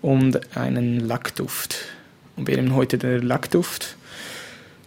und 0.00 0.56
einen 0.56 0.98
Lackduft. 1.00 1.76
Und 2.36 2.48
wir 2.48 2.56
nehmen 2.56 2.74
heute 2.74 2.96
den 2.96 3.20
Lackduft. 3.20 3.96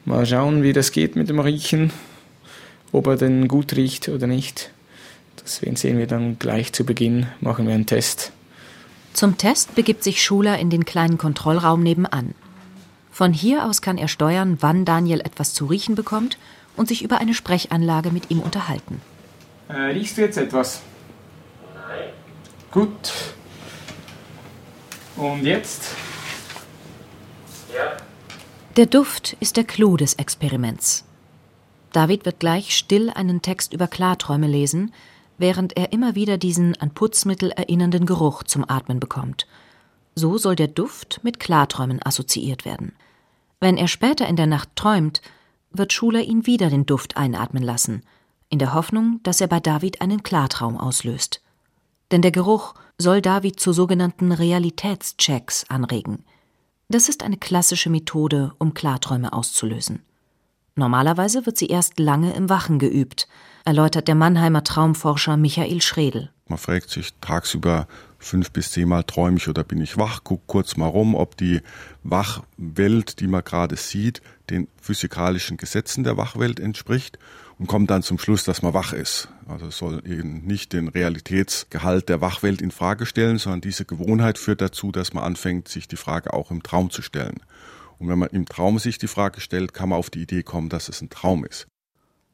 Mal 0.05 0.25
schauen, 0.25 0.63
wie 0.63 0.73
das 0.73 0.91
geht 0.91 1.15
mit 1.15 1.29
dem 1.29 1.39
Riechen, 1.39 1.93
ob 2.91 3.05
er 3.05 3.15
denn 3.15 3.47
gut 3.47 3.75
riecht 3.75 4.09
oder 4.09 4.25
nicht. 4.25 4.71
Das 5.35 5.57
sehen 5.57 5.99
wir 5.99 6.07
dann 6.07 6.39
gleich 6.39 6.73
zu 6.73 6.83
Beginn, 6.83 7.27
machen 7.39 7.67
wir 7.67 7.75
einen 7.75 7.85
Test. 7.85 8.31
Zum 9.13 9.37
Test 9.37 9.75
begibt 9.75 10.03
sich 10.03 10.23
Schuler 10.23 10.57
in 10.57 10.71
den 10.71 10.85
kleinen 10.85 11.19
Kontrollraum 11.19 11.83
nebenan. 11.83 12.33
Von 13.11 13.33
hier 13.33 13.65
aus 13.65 13.83
kann 13.83 13.99
er 13.99 14.07
steuern, 14.07 14.57
wann 14.61 14.83
Daniel 14.83 15.19
etwas 15.19 15.53
zu 15.53 15.67
riechen 15.67 15.93
bekommt 15.93 16.39
und 16.75 16.87
sich 16.87 17.03
über 17.03 17.19
eine 17.19 17.35
Sprechanlage 17.35 18.09
mit 18.09 18.31
ihm 18.31 18.39
unterhalten. 18.39 19.01
Äh, 19.69 19.73
riechst 19.91 20.17
du 20.17 20.21
jetzt 20.21 20.37
etwas? 20.37 20.81
Nein. 21.75 22.09
Gut. 22.71 23.13
Und 25.15 25.45
jetzt? 25.45 25.95
Ja. 27.73 27.97
Der 28.77 28.87
Duft 28.87 29.37
ist 29.39 29.57
der 29.57 29.63
Clou 29.63 29.95
des 29.95 30.15
Experiments. 30.15 31.05
David 31.91 32.25
wird 32.25 32.39
gleich 32.39 32.75
still 32.75 33.11
einen 33.11 33.43
Text 33.43 33.73
über 33.73 33.87
Klarträume 33.87 34.47
lesen, 34.47 34.91
während 35.37 35.77
er 35.77 35.93
immer 35.93 36.15
wieder 36.15 36.39
diesen 36.39 36.75
an 36.81 36.91
Putzmittel 36.91 37.51
erinnernden 37.51 38.07
Geruch 38.07 38.43
zum 38.43 38.67
Atmen 38.67 38.99
bekommt. 38.99 39.45
So 40.15 40.39
soll 40.39 40.55
der 40.55 40.67
Duft 40.67 41.19
mit 41.23 41.39
Klarträumen 41.39 41.99
assoziiert 42.03 42.65
werden. 42.65 42.93
Wenn 43.59 43.77
er 43.77 43.87
später 43.87 44.27
in 44.27 44.35
der 44.35 44.47
Nacht 44.47 44.69
träumt, 44.75 45.21
wird 45.71 45.93
Schuler 45.93 46.21
ihn 46.21 46.47
wieder 46.47 46.71
den 46.71 46.87
Duft 46.87 47.17
einatmen 47.17 47.61
lassen, 47.61 48.01
in 48.49 48.59
der 48.59 48.73
Hoffnung, 48.73 49.19
dass 49.23 49.41
er 49.41 49.47
bei 49.47 49.59
David 49.59 50.01
einen 50.01 50.23
Klartraum 50.23 50.77
auslöst. 50.77 51.41
Denn 52.11 52.21
der 52.21 52.31
Geruch 52.31 52.73
soll 52.97 53.21
David 53.21 53.59
zu 53.59 53.73
sogenannten 53.73 54.31
Realitätschecks 54.31 55.65
anregen. 55.69 56.25
Das 56.89 57.07
ist 57.07 57.23
eine 57.23 57.37
klassische 57.37 57.89
Methode, 57.89 58.53
um 58.57 58.73
Klarträume 58.73 59.31
auszulösen. 59.31 60.01
Normalerweise 60.75 61.45
wird 61.45 61.57
sie 61.57 61.67
erst 61.67 61.99
lange 61.99 62.33
im 62.33 62.49
Wachen 62.49 62.79
geübt, 62.79 63.27
erläutert 63.65 64.07
der 64.07 64.15
Mannheimer 64.15 64.63
Traumforscher 64.63 65.37
Michael 65.37 65.81
Schredel. 65.81 66.31
Man 66.47 66.57
fragt 66.57 66.89
sich 66.89 67.13
tagsüber 67.21 67.87
fünf 68.19 68.51
bis 68.51 68.71
zehnmal 68.71 69.03
träume 69.05 69.37
ich 69.37 69.47
oder 69.47 69.63
bin 69.63 69.81
ich 69.81 69.97
wach, 69.97 70.21
guck 70.23 70.45
kurz 70.45 70.77
mal 70.77 70.87
rum, 70.87 71.15
ob 71.15 71.37
die 71.37 71.61
Wachwelt, 72.03 73.19
die 73.19 73.27
man 73.27 73.43
gerade 73.43 73.77
sieht, 73.77 74.21
den 74.49 74.67
physikalischen 74.81 75.57
Gesetzen 75.57 76.03
der 76.03 76.17
Wachwelt 76.17 76.59
entspricht 76.59 77.17
und 77.57 77.67
kommt 77.67 77.89
dann 77.89 78.03
zum 78.03 78.19
Schluss, 78.19 78.43
dass 78.43 78.61
man 78.61 78.73
wach 78.73 78.93
ist. 78.93 79.29
Also 79.47 79.69
soll 79.71 80.01
eben 80.05 80.45
nicht 80.45 80.73
den 80.73 80.87
Realitätsgehalt 80.87 82.09
der 82.09 82.21
Wachwelt 82.21 82.61
in 82.61 82.71
Frage 82.71 83.05
stellen, 83.05 83.37
sondern 83.37 83.61
diese 83.61 83.85
Gewohnheit 83.85 84.37
führt 84.37 84.61
dazu, 84.61 84.91
dass 84.91 85.13
man 85.13 85.23
anfängt, 85.23 85.67
sich 85.67 85.87
die 85.87 85.97
Frage 85.97 86.33
auch 86.33 86.51
im 86.51 86.61
Traum 86.61 86.89
zu 86.89 87.01
stellen. 87.01 87.41
Und 87.97 88.07
wenn 88.07 88.19
man 88.19 88.29
im 88.29 88.45
Traum 88.45 88.79
sich 88.79 88.97
die 88.97 89.07
Frage 89.07 89.41
stellt, 89.41 89.73
kann 89.73 89.89
man 89.89 89.99
auf 89.99 90.09
die 90.09 90.21
Idee 90.21 90.43
kommen, 90.43 90.69
dass 90.69 90.89
es 90.89 91.01
ein 91.01 91.09
Traum 91.09 91.45
ist. 91.45 91.67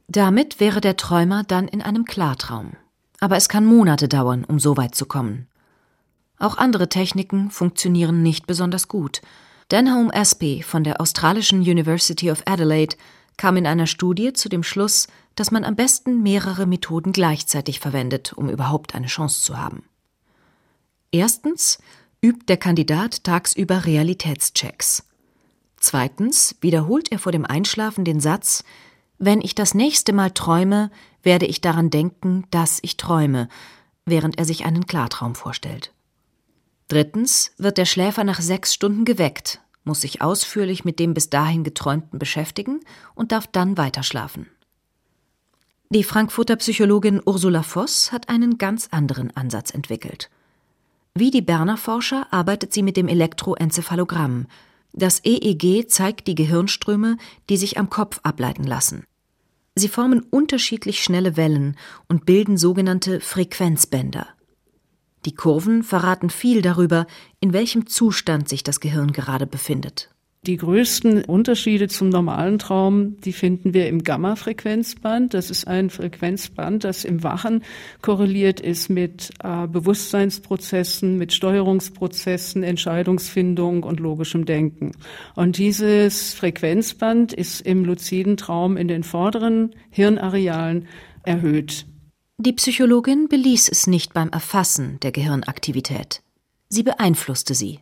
Damit 0.08 0.60
wäre 0.60 0.82
der 0.82 0.98
Träumer 0.98 1.44
dann 1.44 1.68
in 1.68 1.82
einem 1.82 2.06
Klartraum. 2.06 2.74
Aber 3.20 3.38
es 3.38 3.50
kann 3.50 3.66
Monate 3.66 4.08
dauern, 4.08 4.44
um 4.44 4.60
so 4.60 4.78
weit 4.78 4.94
zu 4.94 5.06
kommen. 5.06 5.48
Auch 6.38 6.58
andere 6.58 6.90
Techniken 6.90 7.50
funktionieren 7.50 8.22
nicht 8.22 8.48
besonders 8.48 8.88
gut. 8.88 9.22
Denholm 9.72 10.10
Espy 10.12 10.62
von 10.62 10.84
der 10.84 11.02
australischen 11.02 11.60
University 11.60 12.30
of 12.30 12.44
Adelaide 12.46 12.96
kam 13.38 13.58
in 13.58 13.68
einer 13.68 13.88
Studie 13.88 14.34
zu 14.34 14.50
dem 14.50 14.64
Schluss, 14.64 15.08
dass 15.36 15.52
man 15.52 15.64
am 15.64 15.76
besten 15.76 16.24
mehrere 16.24 16.66
Methoden 16.66 17.12
gleichzeitig 17.12 17.80
verwendet, 17.80 18.34
um 18.34 18.50
überhaupt 18.50 18.96
eine 18.96 19.08
Chance 19.08 19.42
zu 19.42 19.58
haben. 19.58 19.84
Erstens 21.12 21.80
übt 22.22 22.46
der 22.48 22.58
Kandidat 22.58 23.24
tagsüber 23.24 23.86
Realitätschecks. 23.86 25.08
Zweitens 25.78 26.56
wiederholt 26.62 27.12
er 27.12 27.20
vor 27.20 27.32
dem 27.32 27.46
Einschlafen 27.46 28.06
den 28.06 28.20
Satz 28.20 28.64
Wenn 29.18 29.42
ich 29.42 29.56
das 29.56 29.74
nächste 29.74 30.14
Mal 30.14 30.32
träume, 30.32 30.92
werde 31.24 31.46
ich 31.46 31.62
daran 31.62 31.90
denken, 31.90 32.46
dass 32.52 32.80
ich 32.82 32.98
träume, 32.98 33.50
während 34.06 34.38
er 34.38 34.46
sich 34.46 34.66
einen 34.66 34.88
Klartraum 34.88 35.36
vorstellt. 35.36 35.95
Drittens 36.88 37.52
wird 37.58 37.78
der 37.78 37.86
Schläfer 37.86 38.24
nach 38.24 38.42
sechs 38.42 38.74
Stunden 38.74 39.06
geweckt, 39.06 39.60
muss 39.84 40.02
sich 40.02 40.22
ausführlich 40.22 40.86
mit 40.86 41.00
dem 41.00 41.14
bis 41.14 41.30
dahin 41.30 41.64
Geträumten 41.64 42.20
beschäftigen 42.20 42.80
und 43.16 43.32
darf 43.32 43.48
dann 43.48 43.78
weiterschlafen. 43.78 44.48
Die 45.90 46.04
Frankfurter 46.04 46.56
Psychologin 46.58 47.22
Ursula 47.26 47.64
Voss 47.64 48.12
hat 48.12 48.30
einen 48.30 48.58
ganz 48.58 48.90
anderen 48.92 49.36
Ansatz 49.36 49.72
entwickelt. 49.72 50.30
Wie 51.14 51.32
die 51.32 51.42
Berner 51.42 51.78
Forscher 51.78 52.28
arbeitet 52.32 52.74
sie 52.74 52.84
mit 52.84 52.98
dem 52.98 53.08
Elektroenzephalogramm. 53.08 54.48
Das 54.94 55.22
EEG 55.24 55.90
zeigt 55.90 56.28
die 56.28 56.36
Gehirnströme, 56.36 57.18
die 57.50 57.58
sich 57.58 57.78
am 57.78 57.90
Kopf 57.90 58.20
ableiten 58.24 58.64
lassen. 58.64 59.06
Sie 59.76 59.88
formen 59.88 60.22
unterschiedlich 60.22 61.04
schnelle 61.04 61.38
Wellen 61.38 61.78
und 62.08 62.26
bilden 62.26 62.58
sogenannte 62.58 63.20
Frequenzbänder. 63.22 64.28
Die 65.26 65.34
Kurven 65.34 65.82
verraten 65.82 66.30
viel 66.30 66.62
darüber, 66.62 67.08
in 67.40 67.52
welchem 67.52 67.88
Zustand 67.88 68.48
sich 68.48 68.64
das 68.64 68.80
Gehirn 68.80 69.12
gerade 69.12 69.48
befindet. 69.48 70.10
Die 70.46 70.58
größten 70.58 71.24
Unterschiede 71.24 71.88
zum 71.88 72.10
normalen 72.10 72.60
Traum, 72.60 73.18
die 73.22 73.34
finden 73.34 73.74
wir 73.74 73.88
im 73.88 74.04
Gamma-Frequenzband. 74.04 75.34
Das 75.34 75.50
ist 75.50 75.68
ein 75.68 75.90
Frequenzband, 75.90 76.84
das 76.84 77.04
im 77.04 77.24
Wachen 77.24 77.64
korreliert 78.04 78.60
ist 78.60 78.90
mit 78.90 79.32
äh, 79.44 79.66
Bewusstseinsprozessen, 79.66 81.18
mit 81.18 81.34
Steuerungsprozessen, 81.34 82.62
Entscheidungsfindung 82.62 83.82
und 83.82 84.00
logischem 84.00 84.46
Denken. 84.46 84.92
Und 85.34 85.58
dieses 85.58 86.36
Frequenzband 86.36 87.34
ist 87.34 87.62
im 87.62 87.84
luziden 87.84 88.38
Traum 88.38 88.78
in 88.78 88.88
den 88.88 89.02
vorderen 89.02 89.74
Hirnarealen 89.90 90.88
erhöht. 91.24 91.88
Die 92.38 92.52
Psychologin 92.52 93.30
beließ 93.30 93.70
es 93.70 93.88
nicht 93.88 94.14
beim 94.14 94.28
Erfassen 94.28 95.00
der 95.00 95.14
Gehirnaktivität. 95.14 96.22
Sie 96.68 96.84
beeinflusste 96.84 97.56
sie. 97.56 97.80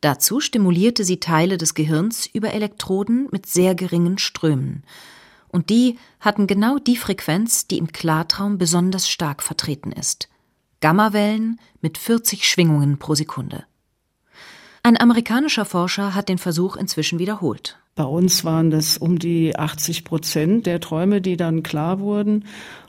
Dazu 0.00 0.40
stimulierte 0.40 1.04
sie 1.04 1.20
Teile 1.20 1.58
des 1.58 1.74
Gehirns 1.74 2.26
über 2.26 2.52
Elektroden 2.52 3.28
mit 3.30 3.46
sehr 3.46 3.76
geringen 3.76 4.18
Strömen. 4.18 4.82
Und 5.46 5.70
die 5.70 5.96
hatten 6.18 6.48
genau 6.48 6.80
die 6.80 6.96
Frequenz, 6.96 7.68
die 7.68 7.78
im 7.78 7.92
Klartraum 7.92 8.58
besonders 8.58 9.08
stark 9.08 9.44
vertreten 9.44 9.92
ist. 9.92 10.28
Gammawellen 10.80 11.60
mit 11.80 11.98
40 11.98 12.48
Schwingungen 12.48 12.98
pro 12.98 13.14
Sekunde. 13.14 13.64
Ein 14.82 15.00
amerikanischer 15.00 15.64
Forscher 15.64 16.16
hat 16.16 16.28
den 16.28 16.38
Versuch 16.38 16.74
inzwischen 16.74 17.20
wiederholt. 17.20 17.78
Bei 17.98 18.04
uns 18.04 18.44
waren 18.44 18.70
das 18.70 18.96
um 18.96 19.18
die 19.18 19.58
80 19.58 20.04
Prozent 20.04 20.66
der 20.66 20.78
Träume, 20.78 21.20
die 21.20 21.36
dann 21.36 21.64
klar 21.64 21.98
wurden. 21.98 22.44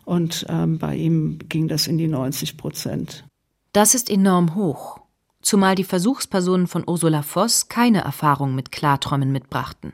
Und 0.06 0.45
ähm, 0.50 0.78
bei 0.78 0.95
ihm 0.95 1.39
ging 1.50 1.67
das 1.67 1.88
in 1.88 1.98
die 1.98 2.08
90 2.08 2.58
Prozent. 2.58 3.26
Das 3.74 3.95
ist 3.95 4.08
enorm 4.08 4.54
hoch, 4.54 5.00
zumal 5.41 5.74
die 5.74 5.84
Versuchspersonen 5.84 6.67
von 6.67 6.84
Ursula 6.86 7.24
Voss 7.24 7.69
keine 7.69 8.02
Erfahrung 8.02 8.54
mit 8.54 8.72
Klarträumen 8.72 9.32
mitbrachten. 9.32 9.93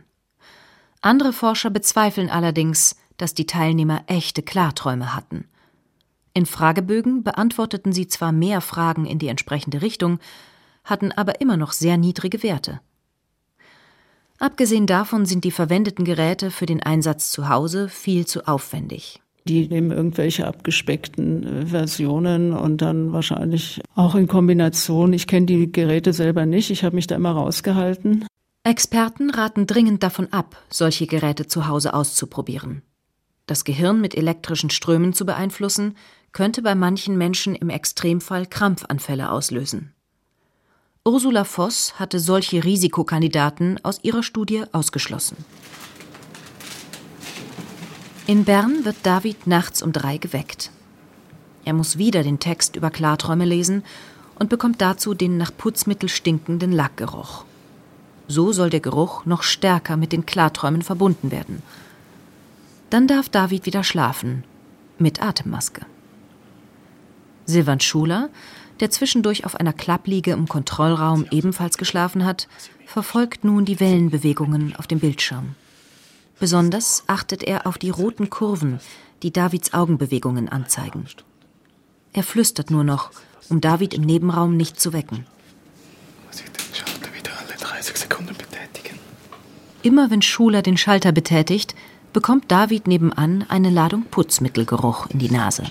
Andere 1.00 1.32
Forscher 1.32 1.70
bezweifeln 1.70 2.30
allerdings, 2.30 2.98
dass 3.16 3.34
die 3.34 3.46
Teilnehmer 3.46 4.04
echte 4.08 4.44
Klarträume 4.44 5.16
hatten. 5.16 5.46
In 6.34 6.46
Fragebögen 6.46 7.24
beantworteten 7.24 7.94
sie 7.94 8.08
zwar 8.08 8.34
mehr 8.34 8.60
Fragen 8.60 9.06
in 9.06 9.20
die 9.20 9.30
entsprechende 9.30 9.82
Richtung, 9.82 10.20
hatten 10.84 11.14
aber 11.14 11.40
immer 11.40 11.56
noch 11.56 11.72
sehr 11.72 11.96
niedrige 11.96 12.44
Werte. 12.44 12.82
Abgesehen 14.38 14.86
davon 14.86 15.26
sind 15.26 15.44
die 15.44 15.52
verwendeten 15.52 16.06
Geräte 16.06 16.52
für 16.52 16.66
den 16.66 16.84
Einsatz 16.84 17.32
zu 17.32 17.50
Hause 17.50 17.90
viel 17.90 18.26
zu 18.26 18.48
aufwendig. 18.48 19.22
Die 19.48 19.68
nehmen 19.68 19.92
irgendwelche 19.92 20.48
abgespeckten 20.48 21.44
äh, 21.44 21.66
Versionen 21.68 22.52
und 22.54 22.82
dann 22.82 23.14
wahrscheinlich 23.14 23.82
auch 23.94 24.16
in 24.16 24.28
Kombination. 24.28 25.14
Ich 25.14 25.28
kenne 25.28 25.46
die 25.46 25.72
Geräte 25.72 26.14
selber 26.14 26.46
nicht, 26.46 26.72
ich 26.72 26.84
habe 26.84 26.96
mich 26.96 27.08
da 27.08 27.16
immer 27.16 27.32
rausgehalten. 27.32 28.26
Experten 28.64 29.30
raten 29.30 29.68
dringend 29.68 30.02
davon 30.02 30.34
ab, 30.34 30.58
solche 30.70 31.06
Geräte 31.06 31.46
zu 31.46 31.68
Hause 31.68 31.94
auszuprobieren. 31.94 32.82
Das 33.46 33.64
Gehirn 33.64 34.02
mit 34.02 34.16
elektrischen 34.16 34.72
Strömen 34.72 35.14
zu 35.14 35.26
beeinflussen, 35.28 35.96
könnte 36.32 36.62
bei 36.62 36.76
manchen 36.76 37.18
Menschen 37.18 37.56
im 37.56 37.70
Extremfall 37.70 38.48
Krampfanfälle 38.48 39.32
auslösen. 39.32 39.95
Ursula 41.08 41.44
Voss 41.44 42.00
hatte 42.00 42.20
solche 42.20 42.64
Risikokandidaten 42.64 43.80
aus 43.84 44.00
ihrer 44.02 44.24
Studie 44.24 44.64
ausgeschlossen. 44.72 45.38
In 48.26 48.44
Bern 48.44 48.86
wird 48.86 48.96
David 49.04 49.46
nachts 49.46 49.84
um 49.84 49.94
drei 49.94 50.18
geweckt. 50.18 50.72
Er 51.64 51.74
muss 51.74 52.00
wieder 52.00 52.24
den 52.24 52.40
Text 52.40 52.76
über 52.76 52.90
Klarträume 52.90 53.46
lesen 53.46 53.84
und 54.40 54.50
bekommt 54.50 54.82
dazu 54.82 55.14
den 55.14 55.38
nach 55.38 55.56
Putzmittel 55.56 56.10
stinkenden 56.10 56.72
Lackgeruch. 56.72 57.46
So 58.28 58.52
soll 58.52 58.72
der 58.72 58.80
Geruch 58.80 59.26
noch 59.26 59.44
stärker 59.44 59.98
mit 59.98 60.12
den 60.12 60.26
Klarträumen 60.26 60.82
verbunden 60.82 61.30
werden. 61.30 61.62
Dann 62.90 63.08
darf 63.08 63.30
David 63.30 63.68
wieder 63.68 63.84
schlafen, 63.84 64.44
mit 64.98 65.22
Atemmaske. 65.22 65.86
Silvan 67.46 67.80
Schuler 67.80 68.30
der 68.80 68.90
zwischendurch 68.90 69.46
auf 69.46 69.56
einer 69.56 69.74
Klappliege 69.74 70.32
im 70.32 70.48
Kontrollraum 70.48 71.26
ebenfalls 71.32 71.78
geschlafen 71.78 72.26
hat, 72.26 72.48
verfolgt 72.86 73.44
nun 73.44 73.66
die 73.66 73.80
Wellenbewegungen 73.80 74.76
auf 74.76 74.88
dem 74.88 75.00
Bildschirm. 75.00 75.56
Besonders 76.40 77.04
achtet 77.08 77.44
er 77.44 77.66
auf 77.66 77.78
die 77.78 77.90
roten 77.90 78.30
Kurven, 78.30 78.80
die 79.24 79.32
Davids 79.32 79.74
Augenbewegungen 79.74 80.50
anzeigen. 80.50 81.06
Er 82.14 82.24
flüstert 82.24 82.72
nur 82.72 82.84
noch, 82.84 83.12
um 83.50 83.62
David 83.62 83.94
im 83.94 84.02
Nebenraum 84.02 84.58
nicht 84.58 84.80
zu 84.80 84.94
wecken. 84.94 85.26
Muss 86.28 86.42
ich 86.42 86.52
den 86.52 86.76
Schalter 86.76 87.14
wieder 87.14 87.32
alle 87.40 87.58
30 87.58 87.98
Sekunden 87.98 88.36
betätigen? 88.36 89.00
Immer 89.84 90.12
wenn 90.12 90.22
Schuler 90.22 90.62
den 90.62 90.78
Schalter 90.78 91.12
betätigt, 91.12 91.76
bekommt 92.12 92.52
David 92.52 92.88
nebenan 92.88 93.46
eine 93.50 93.70
Ladung 93.70 94.04
Putzmittelgeruch 94.06 95.08
in 95.10 95.20
die 95.20 95.32
Nase. 95.32 95.64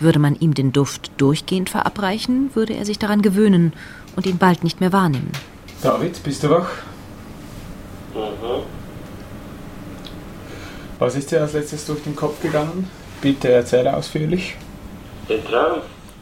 Würde 0.00 0.18
man 0.18 0.36
ihm 0.36 0.54
den 0.54 0.72
Duft 0.72 1.10
durchgehend 1.16 1.70
verabreichen, 1.70 2.50
würde 2.54 2.74
er 2.74 2.84
sich 2.84 2.98
daran 2.98 3.22
gewöhnen 3.22 3.72
und 4.16 4.26
ihn 4.26 4.38
bald 4.38 4.64
nicht 4.64 4.80
mehr 4.80 4.92
wahrnehmen. 4.92 5.32
David, 5.82 6.22
bist 6.22 6.42
du 6.42 6.50
wach? 6.50 6.68
Mhm. 8.14 8.62
Was 10.98 11.14
ist 11.14 11.30
dir 11.30 11.40
als 11.40 11.52
letztes 11.52 11.86
durch 11.86 12.02
den 12.02 12.16
Kopf 12.16 12.40
gegangen? 12.42 12.90
Bitte 13.20 13.50
erzähle 13.50 13.96
ausführlich. 13.96 14.56
Der 15.28 15.44
Traum? 15.44 15.80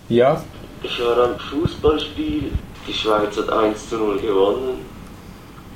Ja. 0.09 0.43
Ich 0.83 1.01
war 1.01 1.19
am 1.19 1.39
Fußballspiel. 1.39 2.53
Die 2.87 2.93
Schweiz 2.93 3.37
hat 3.37 3.51
1 3.51 3.89
zu 3.89 3.97
0 3.97 4.21
gewonnen. 4.21 4.79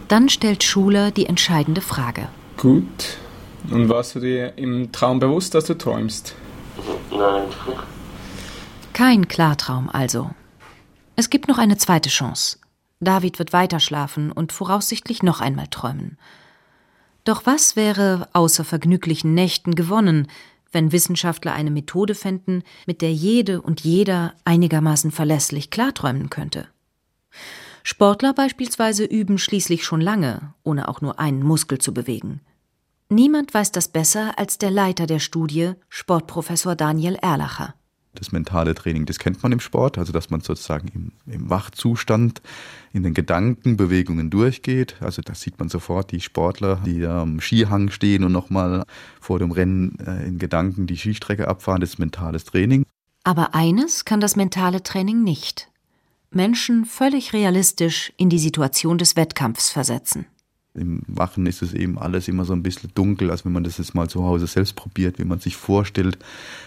Dann 0.08 0.28
stellt 0.28 0.62
Schuler 0.62 1.10
die 1.10 1.26
entscheidende 1.26 1.80
Frage. 1.80 2.28
Gut. 2.56 3.16
Und 3.70 3.88
warst 3.88 4.14
du 4.14 4.20
dir 4.20 4.56
im 4.56 4.92
Traum 4.92 5.18
bewusst, 5.18 5.54
dass 5.54 5.64
du 5.64 5.74
träumst? 5.74 6.34
Nein. 7.10 7.44
Kein 8.92 9.28
Klartraum 9.28 9.88
also. 9.88 10.30
Es 11.16 11.30
gibt 11.30 11.48
noch 11.48 11.58
eine 11.58 11.76
zweite 11.76 12.08
Chance. 12.08 12.58
David 13.00 13.38
wird 13.38 13.52
weiter 13.52 13.80
schlafen 13.80 14.30
und 14.30 14.52
voraussichtlich 14.52 15.22
noch 15.22 15.40
einmal 15.40 15.66
träumen. 15.68 16.18
Doch 17.24 17.46
was 17.46 17.76
wäre 17.76 18.28
außer 18.32 18.64
vergnüglichen 18.64 19.34
Nächten 19.34 19.74
gewonnen, 19.74 20.28
wenn 20.72 20.92
Wissenschaftler 20.92 21.52
eine 21.52 21.70
Methode 21.70 22.14
fänden, 22.14 22.62
mit 22.86 23.02
der 23.02 23.12
jede 23.12 23.60
und 23.60 23.80
jeder 23.80 24.34
einigermaßen 24.44 25.10
verlässlich 25.10 25.70
klarträumen 25.70 26.30
könnte? 26.30 26.68
Sportler 27.82 28.34
beispielsweise 28.34 29.04
üben 29.04 29.38
schließlich 29.38 29.84
schon 29.84 30.00
lange, 30.00 30.54
ohne 30.62 30.88
auch 30.88 31.00
nur 31.00 31.18
einen 31.18 31.42
Muskel 31.42 31.78
zu 31.78 31.94
bewegen. 31.94 32.40
Niemand 33.12 33.52
weiß 33.52 33.72
das 33.72 33.88
besser 33.88 34.38
als 34.38 34.56
der 34.58 34.70
Leiter 34.70 35.04
der 35.08 35.18
Studie, 35.18 35.72
Sportprofessor 35.88 36.76
Daniel 36.76 37.16
Erlacher. 37.16 37.74
Das 38.14 38.30
mentale 38.30 38.72
Training, 38.72 39.04
das 39.04 39.18
kennt 39.18 39.42
man 39.42 39.50
im 39.50 39.58
Sport, 39.58 39.98
also 39.98 40.12
dass 40.12 40.30
man 40.30 40.42
sozusagen 40.42 40.88
im, 40.94 41.12
im 41.26 41.50
Wachzustand 41.50 42.40
in 42.92 43.02
den 43.02 43.12
Gedankenbewegungen 43.12 44.30
durchgeht. 44.30 44.94
Also 45.00 45.22
das 45.22 45.40
sieht 45.40 45.58
man 45.58 45.68
sofort, 45.68 46.12
die 46.12 46.20
Sportler, 46.20 46.82
die 46.86 47.04
am 47.04 47.40
Skihang 47.40 47.90
stehen 47.90 48.22
und 48.22 48.30
nochmal 48.30 48.84
vor 49.20 49.40
dem 49.40 49.50
Rennen 49.50 49.98
äh, 50.06 50.28
in 50.28 50.38
Gedanken 50.38 50.86
die 50.86 50.96
Skistrecke 50.96 51.48
abfahren, 51.48 51.80
das 51.80 51.90
ist 51.90 51.98
mentales 51.98 52.44
Training. 52.44 52.84
Aber 53.24 53.56
eines 53.56 54.04
kann 54.04 54.20
das 54.20 54.36
mentale 54.36 54.84
Training 54.84 55.24
nicht. 55.24 55.68
Menschen 56.30 56.84
völlig 56.84 57.32
realistisch 57.32 58.12
in 58.16 58.30
die 58.30 58.38
Situation 58.38 58.98
des 58.98 59.16
Wettkampfs 59.16 59.70
versetzen. 59.70 60.26
Im 60.74 61.02
Wachen 61.06 61.46
ist 61.46 61.62
es 61.62 61.74
eben 61.74 61.98
alles 61.98 62.28
immer 62.28 62.44
so 62.44 62.52
ein 62.52 62.62
bisschen 62.62 62.90
dunkel, 62.94 63.30
als 63.30 63.44
wenn 63.44 63.52
man 63.52 63.64
das 63.64 63.78
jetzt 63.78 63.94
mal 63.94 64.08
zu 64.08 64.24
Hause 64.24 64.46
selbst 64.46 64.76
probiert, 64.76 65.18
wie 65.18 65.24
man 65.24 65.40
sich 65.40 65.56
vorstellt, 65.56 66.18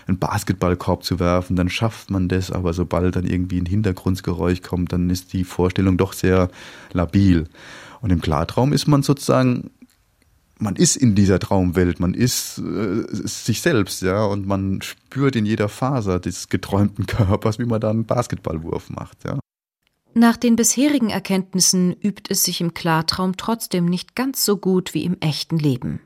einen 0.07 0.19
Basketballkorb 0.19 1.03
zu 1.05 1.19
werfen, 1.19 1.55
dann 1.55 1.69
schafft 1.69 2.11
man 2.11 2.27
das, 2.27 2.51
aber 2.51 2.73
sobald 2.73 3.15
dann 3.15 3.25
irgendwie 3.25 3.61
ein 3.61 3.65
Hintergrundgeräusch 3.65 4.61
kommt, 4.61 4.91
dann 4.91 5.09
ist 5.09 5.31
die 5.31 5.45
Vorstellung 5.45 5.97
doch 5.97 6.11
sehr 6.11 6.49
labil. 6.91 7.47
Und 8.01 8.11
im 8.11 8.19
Klartraum 8.19 8.73
ist 8.73 8.87
man 8.87 9.03
sozusagen 9.03 9.69
man 10.59 10.75
ist 10.75 10.95
in 10.95 11.13
dieser 11.13 11.39
Traumwelt, 11.39 11.99
man 11.99 12.13
ist 12.13 12.57
äh, 12.59 13.03
sich 13.09 13.61
selbst, 13.61 14.01
ja, 14.01 14.23
und 14.23 14.47
man 14.47 14.81
spürt 14.81 15.35
in 15.35 15.45
jeder 15.45 15.69
Faser 15.69 16.19
des 16.19 16.49
geträumten 16.49 17.05
Körpers, 17.07 17.59
wie 17.59 17.65
man 17.65 17.81
da 17.81 17.89
einen 17.89 18.05
Basketballwurf 18.05 18.89
macht, 18.89 19.23
ja. 19.25 19.39
Nach 20.15 20.37
den 20.37 20.55
bisherigen 20.55 21.09
Erkenntnissen 21.09 21.93
übt 21.93 22.29
es 22.29 22.43
sich 22.43 22.61
im 22.61 22.73
Klartraum 22.73 23.35
trotzdem 23.35 23.85
nicht 23.85 24.15
ganz 24.15 24.45
so 24.45 24.57
gut 24.57 24.93
wie 24.93 25.05
im 25.05 25.17
echten 25.21 25.57
Leben. 25.57 26.01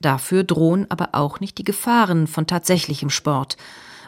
Dafür 0.00 0.44
drohen 0.44 0.90
aber 0.90 1.10
auch 1.12 1.40
nicht 1.40 1.58
die 1.58 1.64
Gefahren 1.64 2.26
von 2.26 2.46
tatsächlichem 2.46 3.10
Sport, 3.10 3.56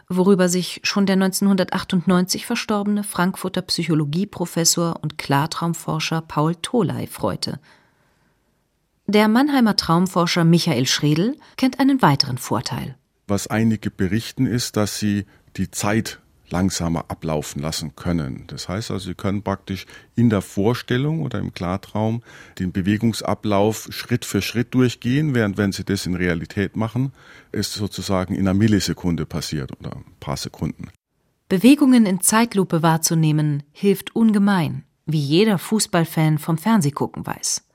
worüber 0.08 0.48
sich 0.48 0.80
schon 0.84 1.04
der 1.04 1.14
1998 1.14 2.46
verstorbene 2.46 3.04
Frankfurter 3.04 3.62
Psychologieprofessor 3.62 4.98
und 5.02 5.18
Klartraumforscher 5.18 6.22
Paul 6.22 6.54
Tholey 6.56 7.06
freute. 7.06 7.60
Der 9.06 9.28
Mannheimer 9.28 9.76
Traumforscher 9.76 10.44
Michael 10.44 10.86
Schredel 10.86 11.36
kennt 11.56 11.78
einen 11.78 12.00
weiteren 12.00 12.38
Vorteil. 12.38 12.96
Was 13.26 13.48
einige 13.48 13.90
berichten 13.90 14.46
ist, 14.46 14.76
dass 14.76 14.98
sie 14.98 15.26
die 15.56 15.70
Zeit 15.70 16.20
langsamer 16.52 17.06
ablaufen 17.08 17.62
lassen 17.62 17.96
können. 17.96 18.44
Das 18.46 18.68
heißt 18.68 18.90
also, 18.90 19.08
Sie 19.08 19.14
können 19.14 19.42
praktisch 19.42 19.86
in 20.14 20.30
der 20.30 20.42
Vorstellung 20.42 21.22
oder 21.22 21.38
im 21.38 21.52
Klartraum 21.52 22.22
den 22.58 22.72
Bewegungsablauf 22.72 23.88
Schritt 23.90 24.24
für 24.24 24.42
Schritt 24.42 24.74
durchgehen, 24.74 25.34
während 25.34 25.58
wenn 25.58 25.72
Sie 25.72 25.84
das 25.84 26.06
in 26.06 26.14
Realität 26.14 26.76
machen, 26.76 27.12
es 27.52 27.72
sozusagen 27.74 28.34
in 28.34 28.40
einer 28.40 28.54
Millisekunde 28.54 29.26
passiert 29.26 29.72
oder 29.78 29.96
ein 29.96 30.04
paar 30.20 30.36
Sekunden. 30.36 30.88
Bewegungen 31.48 32.06
in 32.06 32.20
Zeitlupe 32.20 32.82
wahrzunehmen 32.82 33.62
hilft 33.72 34.14
ungemein, 34.14 34.84
wie 35.06 35.18
jeder 35.18 35.58
Fußballfan 35.58 36.38
vom 36.38 36.58
Fernsehgucken 36.58 37.26
weiß. 37.26 37.66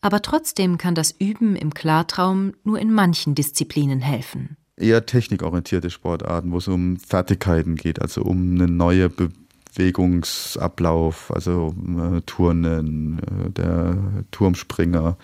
Aber 0.00 0.22
trotzdem 0.22 0.78
kann 0.78 0.94
das 0.94 1.12
Üben 1.12 1.56
im 1.56 1.74
Klartraum 1.74 2.54
nur 2.64 2.78
in 2.78 2.92
manchen 2.92 3.34
Disziplinen 3.34 4.00
helfen 4.00 4.56
eher 4.78 5.06
technikorientierte 5.06 5.90
Sportarten, 5.90 6.52
wo 6.52 6.58
es 6.58 6.68
um 6.68 6.98
Fertigkeiten 6.98 7.74
geht, 7.76 8.00
also 8.00 8.22
um 8.22 8.54
eine 8.54 8.68
neue 8.68 9.10
Bewegungsablauf, 9.10 11.32
also 11.34 11.74
äh, 11.86 12.20
Turnen, 12.22 13.18
äh, 13.18 13.50
der 13.50 14.24
Turmspringer, 14.30 15.18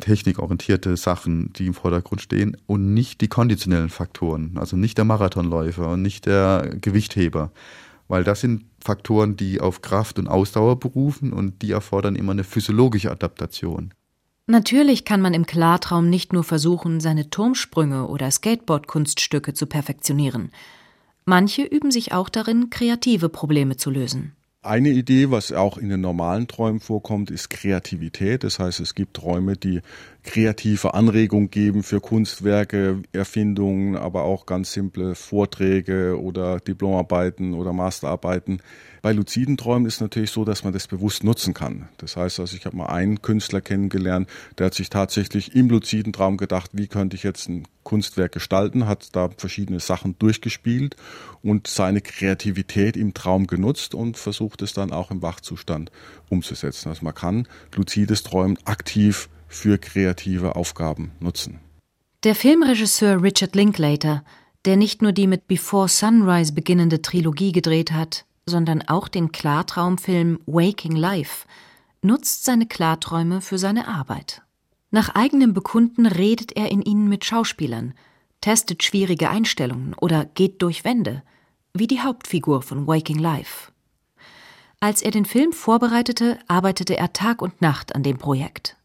technikorientierte 0.00 0.96
Sachen, 0.96 1.52
die 1.54 1.66
im 1.66 1.74
Vordergrund 1.74 2.20
stehen 2.20 2.56
und 2.66 2.92
nicht 2.92 3.20
die 3.20 3.28
konditionellen 3.28 3.88
Faktoren, 3.88 4.52
also 4.56 4.76
nicht 4.76 4.98
der 4.98 5.04
Marathonläufer 5.04 5.90
und 5.90 6.02
nicht 6.02 6.26
der 6.26 6.74
Gewichtheber, 6.80 7.52
weil 8.08 8.24
das 8.24 8.40
sind 8.40 8.64
Faktoren, 8.78 9.36
die 9.36 9.60
auf 9.60 9.82
Kraft 9.82 10.18
und 10.18 10.28
Ausdauer 10.28 10.78
berufen 10.78 11.32
und 11.32 11.62
die 11.62 11.72
erfordern 11.72 12.14
immer 12.14 12.32
eine 12.32 12.44
physiologische 12.44 13.10
Adaptation. 13.10 13.92
Natürlich 14.48 15.04
kann 15.04 15.20
man 15.20 15.34
im 15.34 15.44
Klartraum 15.44 16.08
nicht 16.08 16.32
nur 16.32 16.44
versuchen, 16.44 17.00
seine 17.00 17.30
Turmsprünge 17.30 18.06
oder 18.06 18.30
Skateboard-Kunststücke 18.30 19.54
zu 19.54 19.66
perfektionieren. 19.66 20.52
Manche 21.24 21.62
üben 21.62 21.90
sich 21.90 22.12
auch 22.12 22.28
darin, 22.28 22.70
kreative 22.70 23.28
Probleme 23.28 23.76
zu 23.76 23.90
lösen. 23.90 24.36
Eine 24.62 24.90
Idee, 24.90 25.30
was 25.32 25.52
auch 25.52 25.78
in 25.78 25.88
den 25.88 26.00
normalen 26.00 26.46
Träumen 26.46 26.80
vorkommt, 26.80 27.30
ist 27.30 27.50
Kreativität. 27.50 28.44
Das 28.44 28.60
heißt, 28.60 28.78
es 28.78 28.94
gibt 28.94 29.14
Träume, 29.14 29.56
die 29.56 29.80
kreative 30.26 30.92
Anregungen 30.92 31.50
geben 31.50 31.82
für 31.82 32.00
Kunstwerke, 32.00 33.02
Erfindungen, 33.12 33.96
aber 33.96 34.24
auch 34.24 34.44
ganz 34.44 34.72
simple 34.72 35.14
Vorträge 35.14 36.20
oder 36.20 36.60
Diplomarbeiten 36.60 37.54
oder 37.54 37.72
Masterarbeiten. 37.72 38.60
Bei 39.02 39.12
luziden 39.12 39.56
Träumen 39.56 39.86
ist 39.86 40.00
natürlich 40.00 40.32
so, 40.32 40.44
dass 40.44 40.64
man 40.64 40.72
das 40.72 40.88
bewusst 40.88 41.22
nutzen 41.22 41.54
kann. 41.54 41.88
Das 41.98 42.16
heißt 42.16 42.40
also, 42.40 42.56
ich 42.56 42.66
habe 42.66 42.76
mal 42.76 42.86
einen 42.86 43.22
Künstler 43.22 43.60
kennengelernt, 43.60 44.28
der 44.58 44.66
hat 44.66 44.74
sich 44.74 44.90
tatsächlich 44.90 45.54
im 45.54 45.68
luziden 45.68 46.12
Traum 46.12 46.36
gedacht, 46.36 46.72
wie 46.72 46.88
könnte 46.88 47.16
ich 47.16 47.22
jetzt 47.22 47.48
ein 47.48 47.68
Kunstwerk 47.84 48.32
gestalten, 48.32 48.88
hat 48.88 49.14
da 49.14 49.30
verschiedene 49.36 49.78
Sachen 49.78 50.18
durchgespielt 50.18 50.96
und 51.40 51.68
seine 51.68 52.00
Kreativität 52.00 52.96
im 52.96 53.14
Traum 53.14 53.46
genutzt 53.46 53.94
und 53.94 54.16
versucht 54.16 54.60
es 54.62 54.72
dann 54.72 54.92
auch 54.92 55.12
im 55.12 55.22
Wachzustand 55.22 55.92
umzusetzen. 56.28 56.88
Also 56.88 57.04
man 57.04 57.14
kann 57.14 57.46
luzides 57.76 58.24
Träumen 58.24 58.58
aktiv 58.64 59.28
für 59.48 59.78
kreative 59.78 60.56
Aufgaben 60.56 61.12
nutzen. 61.20 61.60
Der 62.24 62.34
Filmregisseur 62.34 63.22
Richard 63.22 63.54
Linklater, 63.54 64.24
der 64.64 64.76
nicht 64.76 65.02
nur 65.02 65.12
die 65.12 65.26
mit 65.26 65.46
Before 65.46 65.88
Sunrise 65.88 66.52
beginnende 66.52 67.02
Trilogie 67.02 67.52
gedreht 67.52 67.92
hat, 67.92 68.24
sondern 68.46 68.82
auch 68.82 69.08
den 69.08 69.32
Klartraumfilm 69.32 70.40
Waking 70.46 70.96
Life, 70.96 71.46
nutzt 72.02 72.44
seine 72.44 72.66
Klarträume 72.66 73.40
für 73.40 73.58
seine 73.58 73.88
Arbeit. 73.88 74.42
Nach 74.90 75.14
eigenem 75.14 75.52
Bekunden 75.52 76.06
redet 76.06 76.56
er 76.56 76.70
in 76.70 76.82
ihnen 76.82 77.08
mit 77.08 77.24
Schauspielern, 77.24 77.94
testet 78.40 78.82
schwierige 78.82 79.28
Einstellungen 79.30 79.94
oder 79.94 80.24
geht 80.24 80.62
durch 80.62 80.84
Wände, 80.84 81.22
wie 81.74 81.86
die 81.86 82.00
Hauptfigur 82.00 82.62
von 82.62 82.86
Waking 82.86 83.18
Life. 83.18 83.72
Als 84.80 85.02
er 85.02 85.10
den 85.10 85.24
Film 85.24 85.52
vorbereitete, 85.52 86.38
arbeitete 86.48 86.96
er 86.96 87.12
Tag 87.12 87.42
und 87.42 87.60
Nacht 87.60 87.94
an 87.94 88.02
dem 88.02 88.18
Projekt. 88.18 88.76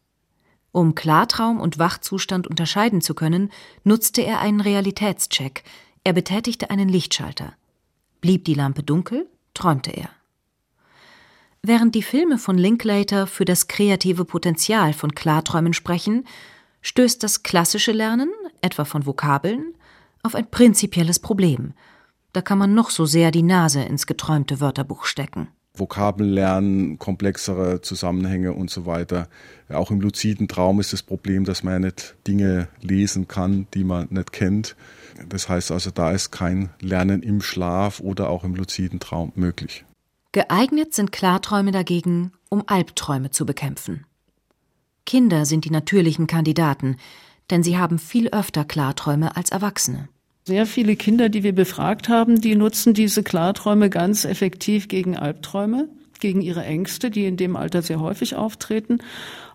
Um 0.72 0.94
Klartraum 0.94 1.60
und 1.60 1.78
Wachzustand 1.78 2.46
unterscheiden 2.46 3.02
zu 3.02 3.14
können, 3.14 3.50
nutzte 3.84 4.22
er 4.22 4.40
einen 4.40 4.60
Realitätscheck. 4.60 5.64
Er 6.02 6.14
betätigte 6.14 6.70
einen 6.70 6.88
Lichtschalter. 6.88 7.52
Blieb 8.22 8.46
die 8.46 8.54
Lampe 8.54 8.82
dunkel, 8.82 9.28
träumte 9.52 9.90
er. 9.90 10.08
Während 11.62 11.94
die 11.94 12.02
Filme 12.02 12.38
von 12.38 12.58
Linklater 12.58 13.26
für 13.26 13.44
das 13.44 13.68
kreative 13.68 14.24
Potenzial 14.24 14.94
von 14.94 15.14
Klarträumen 15.14 15.74
sprechen, 15.74 16.26
stößt 16.80 17.22
das 17.22 17.44
klassische 17.44 17.92
Lernen, 17.92 18.30
etwa 18.62 18.84
von 18.84 19.06
Vokabeln, 19.06 19.74
auf 20.22 20.34
ein 20.34 20.50
prinzipielles 20.50 21.20
Problem. 21.20 21.74
Da 22.32 22.40
kann 22.40 22.58
man 22.58 22.74
noch 22.74 22.90
so 22.90 23.06
sehr 23.06 23.30
die 23.30 23.42
Nase 23.42 23.82
ins 23.82 24.06
geträumte 24.06 24.60
Wörterbuch 24.60 25.04
stecken. 25.04 25.48
Vokabeln 25.74 26.30
lernen, 26.30 26.98
komplexere 26.98 27.80
Zusammenhänge 27.80 28.52
und 28.52 28.70
so 28.70 28.84
weiter. 28.84 29.28
Auch 29.70 29.90
im 29.90 30.00
luziden 30.00 30.46
Traum 30.46 30.80
ist 30.80 30.92
das 30.92 31.02
Problem, 31.02 31.44
dass 31.44 31.62
man 31.62 31.74
ja 31.74 31.78
nicht 31.78 32.14
Dinge 32.26 32.68
lesen 32.80 33.26
kann, 33.26 33.66
die 33.72 33.84
man 33.84 34.08
nicht 34.10 34.32
kennt. 34.32 34.76
Das 35.28 35.48
heißt 35.48 35.70
also, 35.72 35.90
da 35.90 36.12
ist 36.12 36.30
kein 36.30 36.70
Lernen 36.80 37.22
im 37.22 37.40
Schlaf 37.40 38.00
oder 38.00 38.28
auch 38.28 38.44
im 38.44 38.54
luziden 38.54 39.00
Traum 39.00 39.32
möglich. 39.34 39.84
Geeignet 40.32 40.94
sind 40.94 41.12
Klarträume 41.12 41.72
dagegen, 41.72 42.32
um 42.48 42.62
Albträume 42.66 43.30
zu 43.30 43.46
bekämpfen. 43.46 44.04
Kinder 45.04 45.46
sind 45.46 45.64
die 45.64 45.70
natürlichen 45.70 46.26
Kandidaten, 46.26 46.96
denn 47.50 47.62
sie 47.62 47.76
haben 47.76 47.98
viel 47.98 48.28
öfter 48.28 48.64
Klarträume 48.64 49.36
als 49.36 49.50
Erwachsene. 49.50 50.08
Sehr 50.44 50.66
viele 50.66 50.96
Kinder, 50.96 51.28
die 51.28 51.44
wir 51.44 51.54
befragt 51.54 52.08
haben, 52.08 52.40
die 52.40 52.56
nutzen 52.56 52.94
diese 52.94 53.22
Klarträume 53.22 53.90
ganz 53.90 54.24
effektiv 54.24 54.88
gegen 54.88 55.16
Albträume. 55.16 55.88
gegen 56.22 56.40
ihre 56.40 56.64
Ängste, 56.64 57.10
die 57.10 57.26
in 57.26 57.36
dem 57.36 57.56
Alter 57.56 57.82
sehr 57.82 58.00
häufig 58.00 58.36
auftreten, 58.36 58.98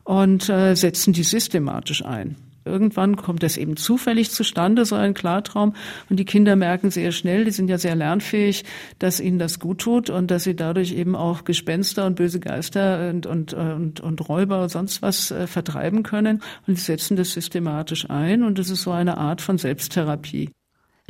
und 0.04 0.50
äh, 0.50 0.76
setzen 0.76 1.13
die 1.13 1.23
systematisch 1.23 2.06
ein. 2.06 2.36
Irgendwann 2.65 3.15
kommt 3.15 3.43
es 3.43 3.56
eben 3.56 3.78
zufällig 3.78 4.32
zustande, 4.32 4.84
so 4.84 4.95
ein 4.95 5.13
Klartraum. 5.13 5.73
Und 6.10 6.17
die 6.17 6.26
Kinder 6.26 6.58
merken 6.58 6.91
sehr 6.91 7.13
schnell, 7.13 7.45
die 7.45 7.52
sind 7.52 7.69
ja 7.69 7.78
sehr 7.78 7.95
lernfähig, 7.95 8.65
dass 9.00 9.21
ihnen 9.21 9.39
das 9.39 9.60
gut 9.60 9.80
tut 9.80 10.10
und 10.10 10.30
dass 10.30 10.43
sie 10.43 10.56
dadurch 10.56 10.91
eben 10.91 11.15
auch 11.15 11.45
Gespenster 11.45 12.06
und 12.06 12.15
böse 12.15 12.41
Geister 12.41 13.10
und, 13.10 13.26
und, 13.26 13.54
und, 13.54 14.02
und 14.02 14.30
Räuber 14.30 14.63
und 14.63 14.69
sonst 14.69 15.02
was 15.02 15.32
äh, 15.32 15.47
vertreiben 15.47 16.04
können. 16.04 16.41
Und 16.67 16.78
sie 16.78 16.84
setzen 16.84 17.15
das 17.15 17.32
systematisch 17.32 18.10
ein. 18.10 18.43
Und 18.43 18.60
es 18.60 18.69
ist 18.69 18.84
so 18.84 18.91
eine 18.91 19.17
Art 19.17 19.41
von 19.41 19.58
Selbsttherapie. 19.58 20.50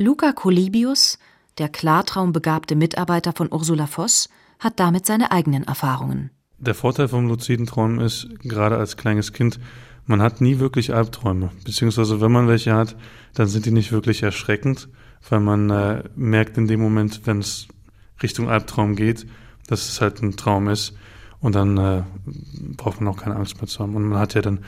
Luca 0.00 0.30
Colibius, 0.30 1.18
der 1.58 1.68
klartraumbegabte 1.68 2.76
Mitarbeiter 2.76 3.32
von 3.32 3.52
Ursula 3.52 3.88
Voss, 3.88 4.28
hat 4.60 4.78
damit 4.78 5.06
seine 5.06 5.32
eigenen 5.32 5.64
Erfahrungen. 5.64 6.30
Der 6.58 6.76
Vorteil 6.76 7.08
vom 7.08 7.26
luziden 7.26 7.66
Träumen 7.66 7.98
ist, 7.98 8.28
gerade 8.44 8.76
als 8.76 8.96
kleines 8.96 9.32
Kind, 9.32 9.58
man 10.06 10.22
hat 10.22 10.40
nie 10.40 10.60
wirklich 10.60 10.94
Albträume. 10.94 11.50
Beziehungsweise 11.64 12.20
wenn 12.20 12.30
man 12.30 12.46
welche 12.46 12.74
hat, 12.74 12.94
dann 13.34 13.48
sind 13.48 13.66
die 13.66 13.72
nicht 13.72 13.90
wirklich 13.90 14.22
erschreckend, 14.22 14.88
weil 15.28 15.40
man 15.40 15.68
äh, 15.68 16.04
merkt 16.14 16.56
in 16.58 16.68
dem 16.68 16.78
Moment, 16.78 17.22
wenn 17.24 17.40
es 17.40 17.66
Richtung 18.22 18.48
Albtraum 18.48 18.94
geht, 18.94 19.26
dass 19.66 19.88
es 19.88 20.00
halt 20.00 20.22
ein 20.22 20.36
Traum 20.36 20.68
ist. 20.68 20.96
Und 21.40 21.56
dann 21.56 21.76
äh, 21.76 22.04
braucht 22.76 23.00
man 23.00 23.12
auch 23.12 23.18
keine 23.18 23.34
Angst 23.34 23.56
mehr 23.56 23.66
zu 23.66 23.80
haben. 23.80 23.96
Und 23.96 24.04
man 24.04 24.20
hat 24.20 24.34
ja 24.34 24.42
dann 24.42 24.60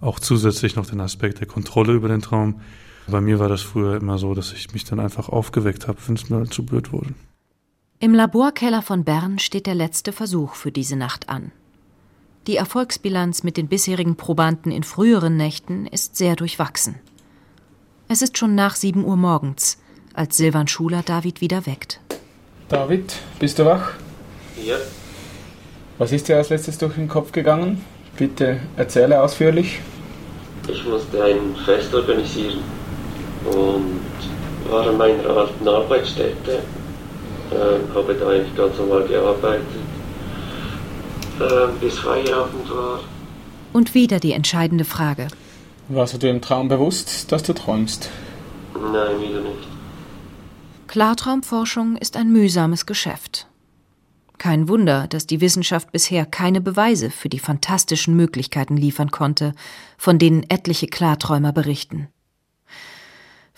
auch 0.00 0.20
zusätzlich 0.20 0.76
noch 0.76 0.86
den 0.86 1.00
Aspekt 1.00 1.40
der 1.40 1.48
Kontrolle 1.48 1.92
über 1.92 2.06
den 2.06 2.22
Traum. 2.22 2.60
Bei 3.08 3.20
mir 3.20 3.38
war 3.38 3.48
das 3.48 3.62
früher 3.62 3.96
immer 3.96 4.18
so, 4.18 4.34
dass 4.34 4.52
ich 4.52 4.72
mich 4.72 4.84
dann 4.84 4.98
einfach 4.98 5.28
aufgeweckt 5.28 5.86
habe, 5.86 5.98
wenn 6.06 6.16
es 6.16 6.28
mir 6.28 6.36
halt 6.36 6.52
zu 6.52 6.64
blöd 6.64 6.92
wurde. 6.92 7.14
Im 8.00 8.14
Laborkeller 8.14 8.82
von 8.82 9.04
Bern 9.04 9.38
steht 9.38 9.66
der 9.66 9.74
letzte 9.74 10.12
Versuch 10.12 10.54
für 10.54 10.72
diese 10.72 10.96
Nacht 10.96 11.28
an. 11.28 11.52
Die 12.46 12.56
Erfolgsbilanz 12.56 13.42
mit 13.42 13.56
den 13.56 13.68
bisherigen 13.68 14.16
Probanden 14.16 14.70
in 14.70 14.82
früheren 14.82 15.36
Nächten 15.36 15.86
ist 15.86 16.16
sehr 16.16 16.36
durchwachsen. 16.36 16.96
Es 18.08 18.22
ist 18.22 18.38
schon 18.38 18.54
nach 18.54 18.76
7 18.76 19.04
Uhr 19.04 19.16
morgens, 19.16 19.78
als 20.14 20.36
Silvan 20.36 20.68
Schuler 20.68 21.02
David 21.02 21.40
wieder 21.40 21.66
weckt. 21.66 22.00
David, 22.68 23.16
bist 23.38 23.58
du 23.58 23.64
wach? 23.64 23.92
Ja. 24.62 24.76
Was 25.98 26.12
ist 26.12 26.28
dir 26.28 26.36
als 26.36 26.50
letztes 26.50 26.78
durch 26.78 26.94
den 26.94 27.08
Kopf 27.08 27.32
gegangen? 27.32 27.84
Bitte 28.16 28.60
erzähle 28.76 29.22
ausführlich. 29.22 29.80
Ich 30.68 30.84
musste 30.84 31.22
ein 31.24 31.56
Fest 31.64 31.94
organisieren 31.94 32.58
und 33.52 34.00
war 34.70 34.88
an 34.88 34.96
meiner 34.96 35.28
alten 35.28 35.68
Arbeitsstätte. 35.68 36.62
Äh, 37.50 37.94
habe 37.94 38.14
da 38.14 38.28
eigentlich 38.28 38.56
ganz 38.56 38.76
normal 38.78 39.04
gearbeitet 39.04 39.64
äh, 41.40 41.68
bis 41.80 41.98
Feierabend 41.98 42.70
war. 42.70 43.00
Und 43.72 43.94
wieder 43.94 44.20
die 44.20 44.32
entscheidende 44.32 44.84
Frage. 44.84 45.28
Warst 45.88 46.14
du 46.14 46.18
dir 46.18 46.30
im 46.30 46.40
Traum 46.40 46.68
bewusst, 46.68 47.30
dass 47.30 47.42
du 47.42 47.52
träumst? 47.52 48.10
Nein, 48.74 49.20
wieder 49.20 49.40
nicht. 49.40 49.68
Klartraumforschung 50.88 51.96
ist 51.96 52.16
ein 52.16 52.32
mühsames 52.32 52.86
Geschäft. 52.86 53.46
Kein 54.38 54.68
Wunder, 54.68 55.06
dass 55.08 55.26
die 55.26 55.40
Wissenschaft 55.40 55.92
bisher 55.92 56.26
keine 56.26 56.60
Beweise 56.60 57.10
für 57.10 57.28
die 57.28 57.38
fantastischen 57.38 58.16
Möglichkeiten 58.16 58.76
liefern 58.76 59.10
konnte, 59.10 59.54
von 59.96 60.18
denen 60.18 60.44
etliche 60.48 60.86
Klarträumer 60.86 61.52
berichten. 61.52 62.08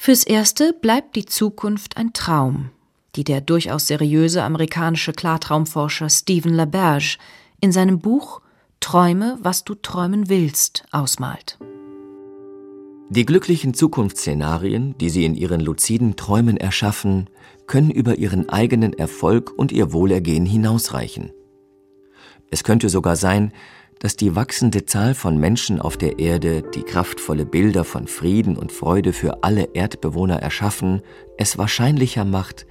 Fürs 0.01 0.23
Erste 0.23 0.73
bleibt 0.73 1.17
die 1.17 1.27
Zukunft 1.27 1.97
ein 1.97 2.13
Traum, 2.13 2.71
die 3.17 3.25
der 3.25 3.41
durchaus 3.41 3.89
seriöse 3.89 4.45
amerikanische 4.45 5.13
Klartraumforscher 5.13 6.09
Stephen 6.09 6.55
LaBerge 6.55 7.19
in 7.61 7.73
seinem 7.73 7.99
Buch 7.99 8.41
Träume, 8.79 9.37
was 9.43 9.65
du 9.65 9.75
träumen 9.75 10.29
willst 10.29 10.85
ausmalt. 10.93 11.59
Die 13.11 13.27
glücklichen 13.27 13.75
Zukunftsszenarien, 13.75 14.97
die 14.99 15.11
sie 15.11 15.25
in 15.25 15.35
ihren 15.35 15.61
luziden 15.61 16.15
Träumen 16.15 16.57
erschaffen, 16.57 17.29
können 17.67 17.91
über 17.91 18.19
ihren 18.19 18.49
eigenen 18.49 18.93
Erfolg 18.93 19.53
und 19.57 19.73
ihr 19.73 19.93
Wohlergehen 19.93 20.47
hinausreichen. 20.47 21.33
Es 22.53 22.63
könnte 22.63 22.89
sogar 22.89 23.17
sein, 23.17 23.53
dass 23.99 24.17
die 24.17 24.37
wachsende 24.37 24.85
Zahl 24.87 25.15
von 25.15 25.39
Menschen 25.39 25.81
auf 25.81 25.97
der 25.97 26.19
Erde, 26.19 26.63
die 26.63 26.83
kraftvolle 26.83 27.45
Bilder 27.45 27.85
von 27.85 28.07
Frieden 28.07 28.57
und 28.57 28.73
Freude 28.73 29.13
für 29.13 29.43
alle 29.43 29.71
Erdbewohner 29.75 30.37
erschaffen, 30.37 31.03
es 31.37 31.59
wahrscheinlicher 31.59 32.25
macht, 32.25 32.67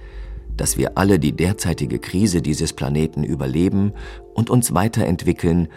dass 0.56 0.76
wir 0.76 0.98
alle 0.98 1.18
die 1.18 1.32
derzeitige 1.32 1.98
Krise 1.98 2.42
dieses 2.42 2.72
Planeten 2.72 3.24
überleben 3.24 3.92
und 4.34 4.50
uns 4.50 4.74
weiterentwickeln, 4.74 5.68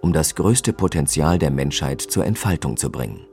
um 0.00 0.12
das 0.12 0.34
größte 0.34 0.72
Potenzial 0.72 1.38
der 1.38 1.50
Menschheit 1.50 2.00
zur 2.00 2.24
Entfaltung 2.24 2.76
zu 2.76 2.90
bringen. 2.90 3.29